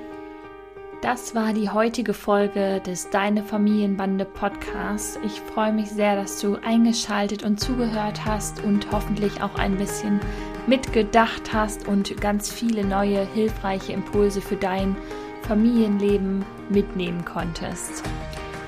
Das 1.01 1.35
war 1.35 1.53
die 1.53 1.69
heutige 1.69 2.13
Folge 2.13 2.81
des 2.85 3.09
Deine 3.11 3.43
Familienbande 3.43 4.25
Podcasts. 4.25 5.17
Ich 5.25 5.39
freue 5.39 5.71
mich 5.71 5.89
sehr, 5.89 6.17
dass 6.17 6.41
du 6.41 6.57
eingeschaltet 6.65 7.43
und 7.43 7.61
zugehört 7.61 8.25
hast 8.25 8.61
und 8.61 8.91
hoffentlich 8.91 9.41
auch 9.41 9.55
ein 9.55 9.77
bisschen 9.77 10.19
mitgedacht 10.67 11.53
hast 11.53 11.87
und 11.87 12.19
ganz 12.19 12.51
viele 12.51 12.83
neue 12.83 13.25
hilfreiche 13.33 13.93
Impulse 13.93 14.41
für 14.41 14.57
dein 14.57 14.97
Familienleben 15.43 16.43
mitnehmen 16.69 17.23
konntest. 17.23 18.03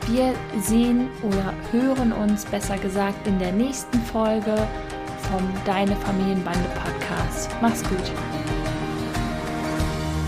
Wir 0.07 0.33
sehen 0.59 1.09
oder 1.21 1.53
hören 1.71 2.11
uns 2.11 2.45
besser 2.45 2.77
gesagt 2.77 3.25
in 3.25 3.39
der 3.39 3.53
nächsten 3.53 3.99
Folge 4.01 4.55
vom 5.31 5.41
Deine 5.65 5.95
Familienbande 5.95 6.69
Podcast. 6.75 7.49
Mach's 7.61 7.83
gut. 7.83 8.42